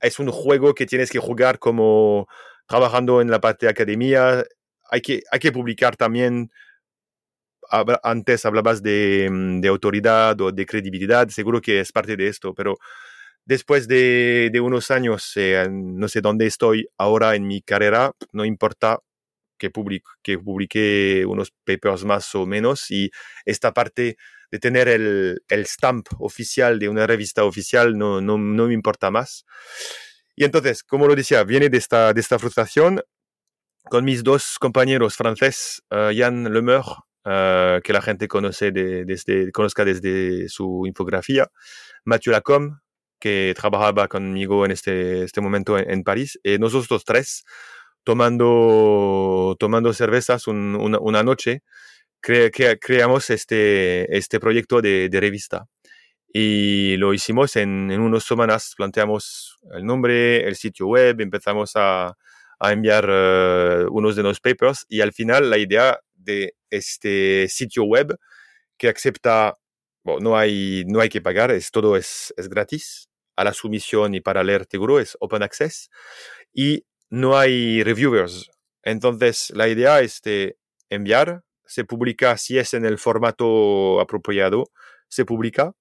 [0.00, 2.26] es un juego que tienes que jugar como
[2.66, 4.44] trabajando en la parte de academia,
[4.90, 6.50] hay que, hay que publicar también
[8.02, 12.54] antes hablabas de, mm, de, autoridad o de credibilidad, seguro que es parte de esto,
[12.54, 12.78] pero
[13.48, 18.98] después de, unos años, eh, no sé dónde estoy ahora en mi carrera, no importa
[19.58, 23.10] que publique, que publique unos papers más o menos y
[23.46, 24.18] esta parte
[24.50, 29.10] de tener el, el stamp oficial de una revista oficial no, no, no, me importa
[29.10, 29.46] más.
[30.36, 33.00] Y entonces, como lo decía, viene de esta, frustración
[33.84, 36.84] con mis dos compañeros franceses, uh, Jan Lemeur
[37.24, 38.70] uh, que la gente conoce
[39.52, 41.48] conozca desde su infografía,
[42.04, 42.76] Mathieu Lacombe,
[43.18, 47.44] que trabajaba conmigo en este, este momento en, en París, y nosotros tres
[48.08, 51.62] tomando, tomando cervezas un, una, una, noche,
[52.20, 55.66] cre, cre, creamos este, este proyecto de, de, revista.
[56.32, 62.16] Y lo hicimos en, en unas semanas, planteamos el nombre, el sitio web, empezamos a,
[62.58, 67.84] a enviar uh, unos de los papers y al final la idea de este sitio
[67.84, 68.18] web
[68.78, 69.58] que acepta,
[70.02, 73.07] bueno, no, hay, no hay que pagar, es, todo es, es gratis
[73.38, 75.90] a la sumisión y para leer seguro es open access
[76.52, 78.50] y no hay reviewers.
[78.82, 80.58] Entonces la idea es de
[80.90, 84.72] enviar, se publica si es en el formato apropiado,
[85.08, 85.72] se publica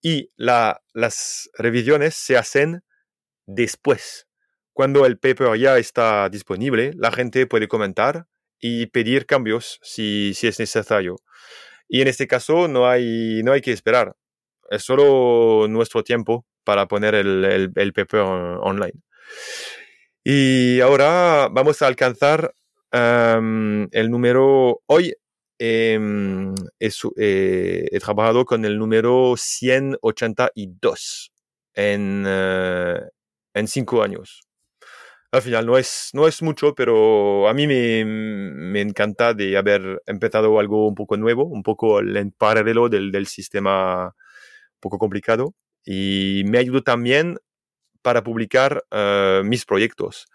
[0.00, 2.84] y la, las revisiones se hacen
[3.46, 4.28] después.
[4.72, 8.26] Cuando el paper ya está disponible, la gente puede comentar
[8.60, 11.16] y pedir cambios si, si es necesario.
[11.88, 14.14] Y en este caso no hay, no hay que esperar.
[14.72, 18.94] Es solo nuestro tiempo para poner el, el, el paper online.
[20.24, 22.54] Y ahora vamos a alcanzar
[22.92, 25.14] um, el número, hoy
[25.58, 25.98] eh,
[26.80, 31.32] eh, he trabajado con el número 182
[31.74, 32.98] en, uh,
[33.54, 34.42] en cinco años
[35.32, 40.02] al final no es, no es mucho, pero a mí me, me, encanta de haber
[40.06, 44.14] empezado algo un poco nuevo, un poco en paralelo del, del sistema
[44.82, 45.54] poco complicado.
[45.86, 47.38] Y me ayudó también
[48.02, 50.26] para publicar uh, mis proyectos.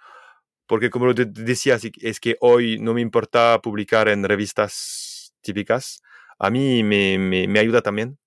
[0.67, 6.01] Porque como te decía, es que hoy no me importa publicar en revistas típicas.
[6.39, 8.17] A mí me, me, ayuda también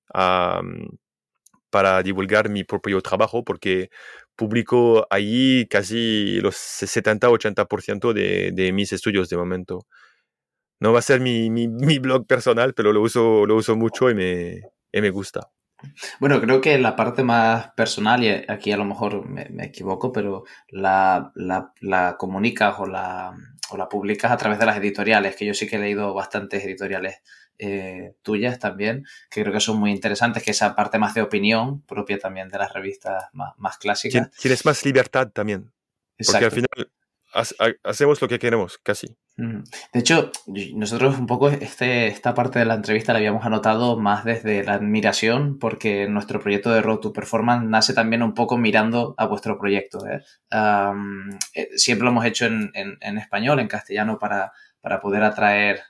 [1.71, 3.91] para divulgar mi propio trabajo, porque
[4.37, 9.87] publico ahí casi los 70-80% de, de mis estudios de momento.
[10.81, 14.11] No va a ser mi, mi, mi, blog personal, pero lo uso, lo uso mucho
[14.11, 14.63] y me,
[14.93, 15.51] y me gusta.
[16.19, 20.13] Bueno, creo que la parte más personal, y aquí a lo mejor me, me equivoco,
[20.13, 23.33] pero la, la, la comunicas o la,
[23.71, 26.65] o la publicas a través de las editoriales, que yo sí que he leído bastantes
[26.65, 27.23] editoriales
[27.59, 31.83] eh, tuyas también, que creo que son muy interesantes, que esa parte más de opinión
[31.83, 34.31] propia también de las revistas más, más clásicas.
[34.41, 35.71] Tienes más libertad también.
[36.17, 36.33] Exacto.
[36.33, 36.93] Porque al final
[37.33, 39.17] hacemos lo que queremos, casi.
[39.37, 40.31] De hecho,
[40.75, 44.75] nosotros un poco este, esta parte de la entrevista la habíamos anotado más desde la
[44.75, 49.59] admiración, porque nuestro proyecto de Road to Performance nace también un poco mirando a vuestro
[49.59, 50.01] proyecto.
[50.07, 50.23] ¿eh?
[50.55, 51.31] Um,
[51.75, 55.81] siempre lo hemos hecho en, en, en español, en castellano, para, para poder atraer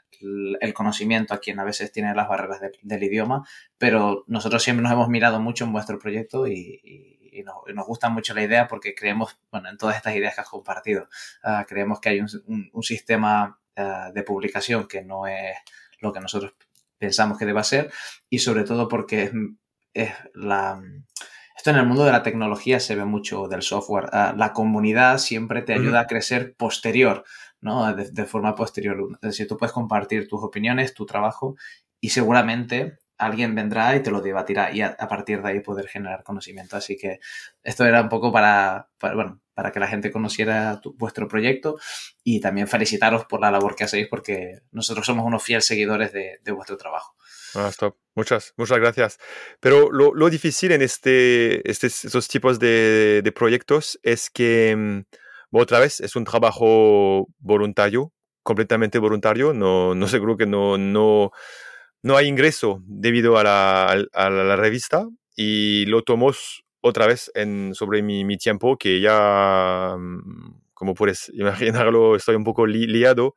[0.61, 3.47] el conocimiento a quien a veces tiene las barreras de, del idioma,
[3.79, 7.73] pero nosotros siempre nos hemos mirado mucho en vuestro proyecto y, y, y, nos, y,
[7.73, 11.09] nos, gusta mucho la idea porque creemos, bueno, en todas estas ideas que has compartido,
[11.45, 15.57] uh, creemos que hay un, un, un sistema uh, de publicación que no es
[16.01, 16.55] lo que nosotros
[16.99, 17.93] pensamos que deba ser
[18.29, 19.33] y sobre todo porque es,
[19.95, 20.83] es la...
[21.57, 24.07] Esto en el mundo de la tecnología se ve mucho del software.
[24.07, 27.25] Uh, la comunidad siempre te ayuda a crecer posterior
[27.61, 27.95] ¿no?
[27.95, 29.19] De, de, forma posterior.
[29.23, 31.57] Es decir, tú puedes compartir tus opiniones, tu trabajo
[32.01, 36.23] y seguramente alguien vendrá y te lo debatirá y a, partir de ahí poder generar
[36.23, 36.77] conocimiento.
[36.77, 37.21] Así que
[37.63, 41.79] esto era un poco para, bueno, para que la gente conociera vuestro proyecto
[42.25, 46.41] y también felicitaros por la labor que hacéis porque nosotros somos unos fieles seguidores de,
[46.53, 47.15] vuestro trabajo.
[47.55, 47.71] Ah.
[48.15, 49.19] Muchas, muchas gracias.
[49.61, 55.01] Pero lo, difícil en este, este, estos tipos de, proyectos es que mm,
[55.53, 58.13] otra vez es un trabajo voluntario,
[58.43, 59.53] completamente voluntario.
[59.53, 61.33] No, no seguro que no,
[62.03, 68.37] no hay ingreso debido a la, revista y lo tomamos otra vez en, sobre mi,
[68.39, 73.35] tiempo que ya, mm, como puedes imaginarlo, estoy un poco li, liado.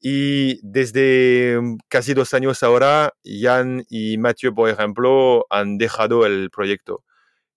[0.00, 6.50] Y desde mm, casi dos años ahora, Jan y Mathieu, por ejemplo, han dejado el
[6.50, 7.04] proyecto,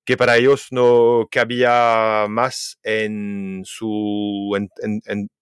[0.06, 5.39] que para ellos no cabía más en su entorno, no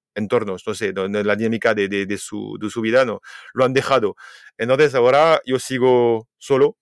[0.73, 3.21] sé, en la dinámica de, de, su, de su vida, no,
[3.53, 4.15] lo han dejado.
[4.57, 6.77] Entonces ahora yo sigo solo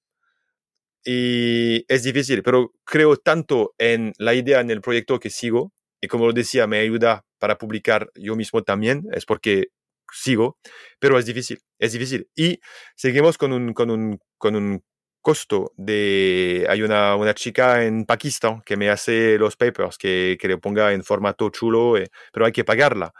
[1.03, 5.71] y es difícil, pero creo tanto en la idea, en el proyecto que sigo,
[6.01, 9.67] y como lo decía, me ayuda para publicar yo mismo también, es porque
[10.11, 10.57] sigo,
[10.99, 12.27] pero es difícil, es difícil.
[12.35, 12.59] Y
[12.95, 14.83] seguimos con un, con un, con un
[15.25, 16.67] costo de...
[16.69, 20.93] Hay una, una chica en Pakistán que me hace los papers, que, que le ponga
[20.93, 23.11] en formato chulo, eh, pero hay que pagarla.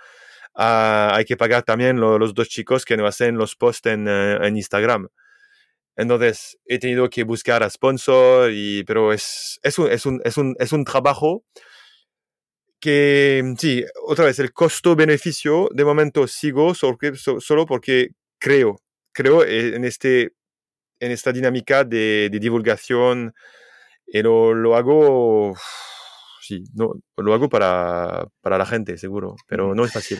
[0.53, 4.37] Ah, hay que pagar también los dos chicos que nos hacen los posts en, eh,
[4.39, 5.07] en, Instagram.
[5.95, 10.37] Entonces, he tenido que buscar a sponsor, y, pero es, es, un, es, un, es,
[10.37, 11.43] un, es un trabajo
[12.79, 18.75] que, sí, otra vez, el costo-beneficio, de momento sigo solo porque creo,
[19.11, 20.33] creo en, este,
[20.99, 23.33] en esta dinámica de, divulgación
[24.07, 25.55] y lo, lo, hago,
[26.41, 30.19] sí, no, lo hago para, para la gente, seguro, pero no es fácil.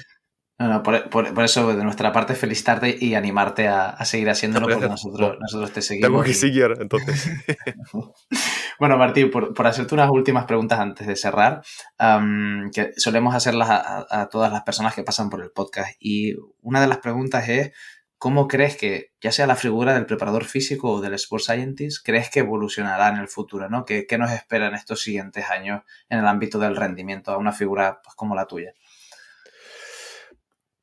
[0.58, 4.88] No, por, por, eso de nuestra parte felicitarte y animarte a, a seguir haciéndolo porque
[4.88, 6.08] nosotros, nosotros te seguimos.
[6.08, 7.30] Tengo que seguir entonces.
[8.80, 11.62] bueno, Martín, por, por, hacerte unas últimas preguntas antes de cerrar,
[12.74, 15.92] que solemos hacerlas a, a, todas las personas que pasan por el podcast.
[16.00, 17.74] Y una de las preguntas es,
[18.18, 22.30] ¿cómo crees que, ya sea la figura del preparador físico o del Sports Scientist, crees
[22.30, 23.70] que evolucionará en el futuro?
[23.70, 23.86] ¿no?
[23.86, 27.52] ¿Qué, ¿Qué, nos espera en estos siguientes años en el ámbito del rendimiento a una
[27.52, 28.74] figura pues, como la tuya?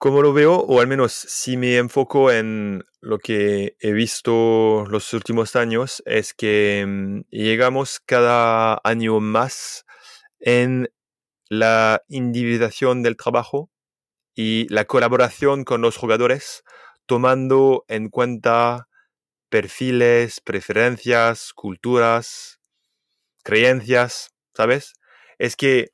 [0.02, 5.12] como lo veo, o al menos si me enfoco en lo que he visto los
[5.12, 9.86] últimos años, es que mm, llegamos cada año más
[10.40, 10.92] en
[11.48, 13.70] la individualización del trabajo
[14.34, 16.64] y la colaboración con los jugadores,
[17.06, 18.88] tomando en cuenta
[19.48, 22.60] perfiles, preferencias, culturas,
[23.44, 24.94] creencias, ¿sabes?
[25.38, 25.90] Es que,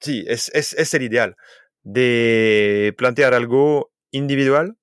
[0.00, 1.36] sí, es, es, el ideal
[1.82, 4.76] de plantear algo individual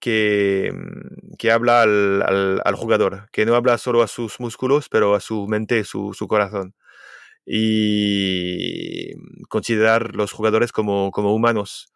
[0.00, 4.88] que, mm, que habla al, al, al, jugador, que no habla solo a sus músculos,
[4.88, 6.74] pero a su mente, su, su corazón.
[7.46, 9.14] Y
[9.48, 11.92] considerar los jugadores como, como humanos.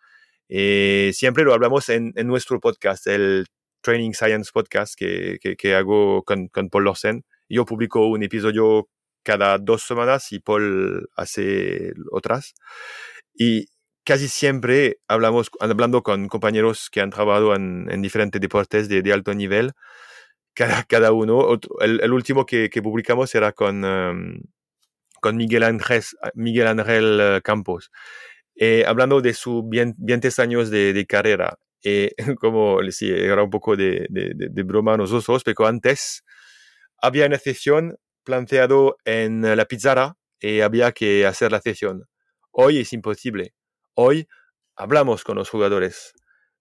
[0.49, 3.47] Eh, siempre lo hablamos en, en, nuestro podcast, el
[3.83, 7.25] Training Science Podcast que, que, que hago con, con Paul Lorsen.
[7.49, 8.89] Yo publico un episodio
[9.25, 12.55] cada dos semanas y Paul hace otras.
[13.35, 13.67] Y
[14.05, 19.13] casi siempre hablamos, hablando con compañeros que han trabajado en, en diferentes deportes de, de,
[19.13, 19.73] alto nivel,
[20.55, 21.59] cada, cada uno.
[21.81, 24.41] el, el, último que, que, publicamos era con, um,
[25.21, 26.03] con Miguel, Ángel,
[26.35, 27.91] Miguel Ángel eh, Campos,
[28.57, 31.59] eh, hablando de sus 20 años de, de carrera.
[31.83, 36.25] Eh, como sí, era un poco de, de, de, broma nosotros, pero antes
[37.03, 42.05] había una sesión planteado en la pizarra y había que hacer la sesión.
[42.53, 43.55] Hoy es imposible
[43.97, 44.27] Hoy
[44.75, 46.15] hablamos con los jugadores,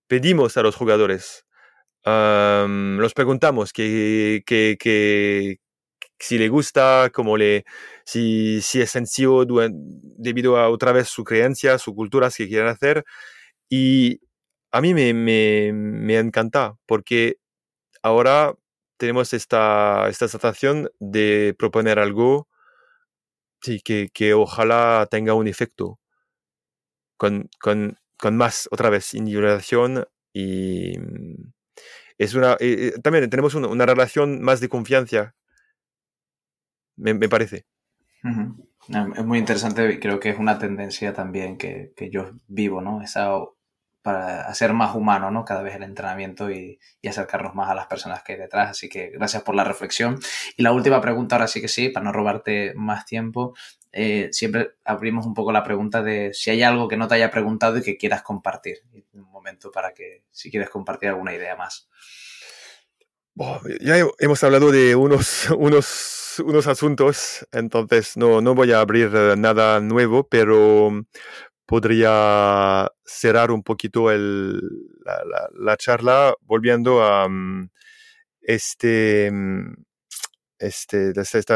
[0.05, 1.47] pedimos a los jugadores,
[2.05, 5.57] um, los preguntamos que, que, que,
[6.23, 7.65] si le gusta, cómo le,
[8.05, 13.03] si, si es sencillo debido a otra vez su creencia, su cultura, que quieren hacer.
[13.69, 14.21] Y
[14.71, 17.37] a mí me, me, me encanta porque
[18.03, 18.55] ahora
[18.97, 22.47] tenemos esta, esta sensación de proponer algo
[23.61, 25.99] sí, que, que ojalá tenga un efecto
[27.17, 31.53] con, con, con más, otra vez, individualización y mm,
[32.17, 35.35] es una, eh, también tenemos una, una, relación más de confianza,
[36.95, 37.65] me, me parece.
[38.23, 39.17] Uh -huh.
[39.17, 43.01] Es muy interesante, creo que es una tendencia también que, que yo vivo, ¿no?
[43.01, 43.31] Esa
[44.01, 45.45] para hacer más humano, ¿no?
[45.45, 48.71] Cada vez el entrenamiento y, y, acercarnos más a las personas que hay detrás.
[48.71, 50.19] Así que gracias por la reflexión.
[50.57, 53.53] Y la última pregunta, ahora sí que sí, para no robarte más tiempo,
[53.95, 57.29] eh, siempre abrimos un poco la pregunta de si hay algo que no te haya
[57.29, 58.79] preguntado y que quieras compartir.
[59.13, 61.87] Un momento para que, si quieres compartir alguna idea más.
[63.79, 69.35] Ya hemos hablado de unos, unos, unos asuntos, entonces no, no voy a abrir eh,
[69.37, 70.91] nada nuevo, pero
[71.65, 74.59] podría cerrar un poquito el,
[75.05, 77.69] la, la, la, charla volviendo a um,
[78.41, 79.73] este, mm,
[80.59, 81.13] este,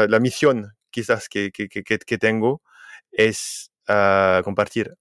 [0.08, 2.62] la misión quizás que, que, que, tengo
[3.12, 4.94] es uh, compartir,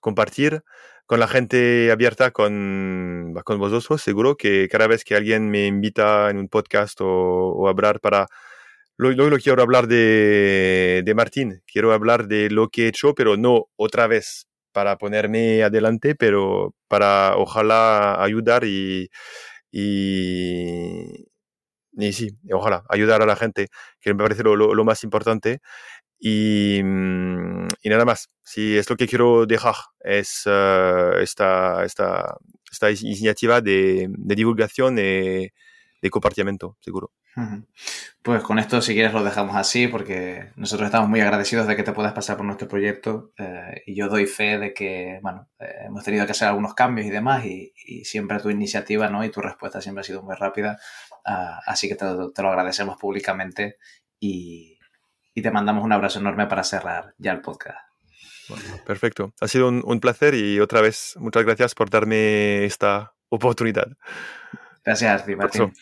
[0.00, 0.62] compartir
[1.06, 6.30] con la gente abierta, con, con vosotros, seguro que cada vez que alguien me invita
[6.30, 8.26] en un podcast o, o hablar para...
[8.96, 13.14] Lo, lo, lo, quiero hablar de, de Martín, quiero hablar de lo que he hecho,
[13.14, 19.10] pero no otra vez para ponerme adelante, pero para ojalá ayudar y,
[19.72, 21.26] y,
[21.92, 23.68] y sí, ojalá ayudar a la gente,
[24.00, 25.60] que me parece lo, lo, más importante.
[26.18, 32.36] Y, mm, y, nada más, si es lo que quiero dejar, es uh, esta, esta,
[32.72, 35.50] esta iniciativa de, de divulgación y
[36.02, 37.12] de compartimiento, seguro.
[38.22, 41.82] Pues con esto, si quieres, lo dejamos así, porque nosotros estamos muy agradecidos de que
[41.82, 45.84] te puedas pasar por nuestro proyecto eh, y yo doy fe de que, bueno, eh,
[45.86, 47.72] hemos tenido que hacer algunos cambios y demás y,
[48.04, 49.24] siempre tu iniciativa ¿no?
[49.24, 50.78] y tu respuesta siempre ha sido muy rápida,
[51.26, 53.76] ah, así que te, lo agradecemos públicamente
[54.18, 54.78] y,
[55.34, 57.78] y, te mandamos un abrazo enorme para cerrar ya el podcast.
[58.86, 63.88] perfecto, ha sido un, un placer y otra vez muchas gracias por darme esta oportunidad.
[64.84, 65.72] Gracias, Martín.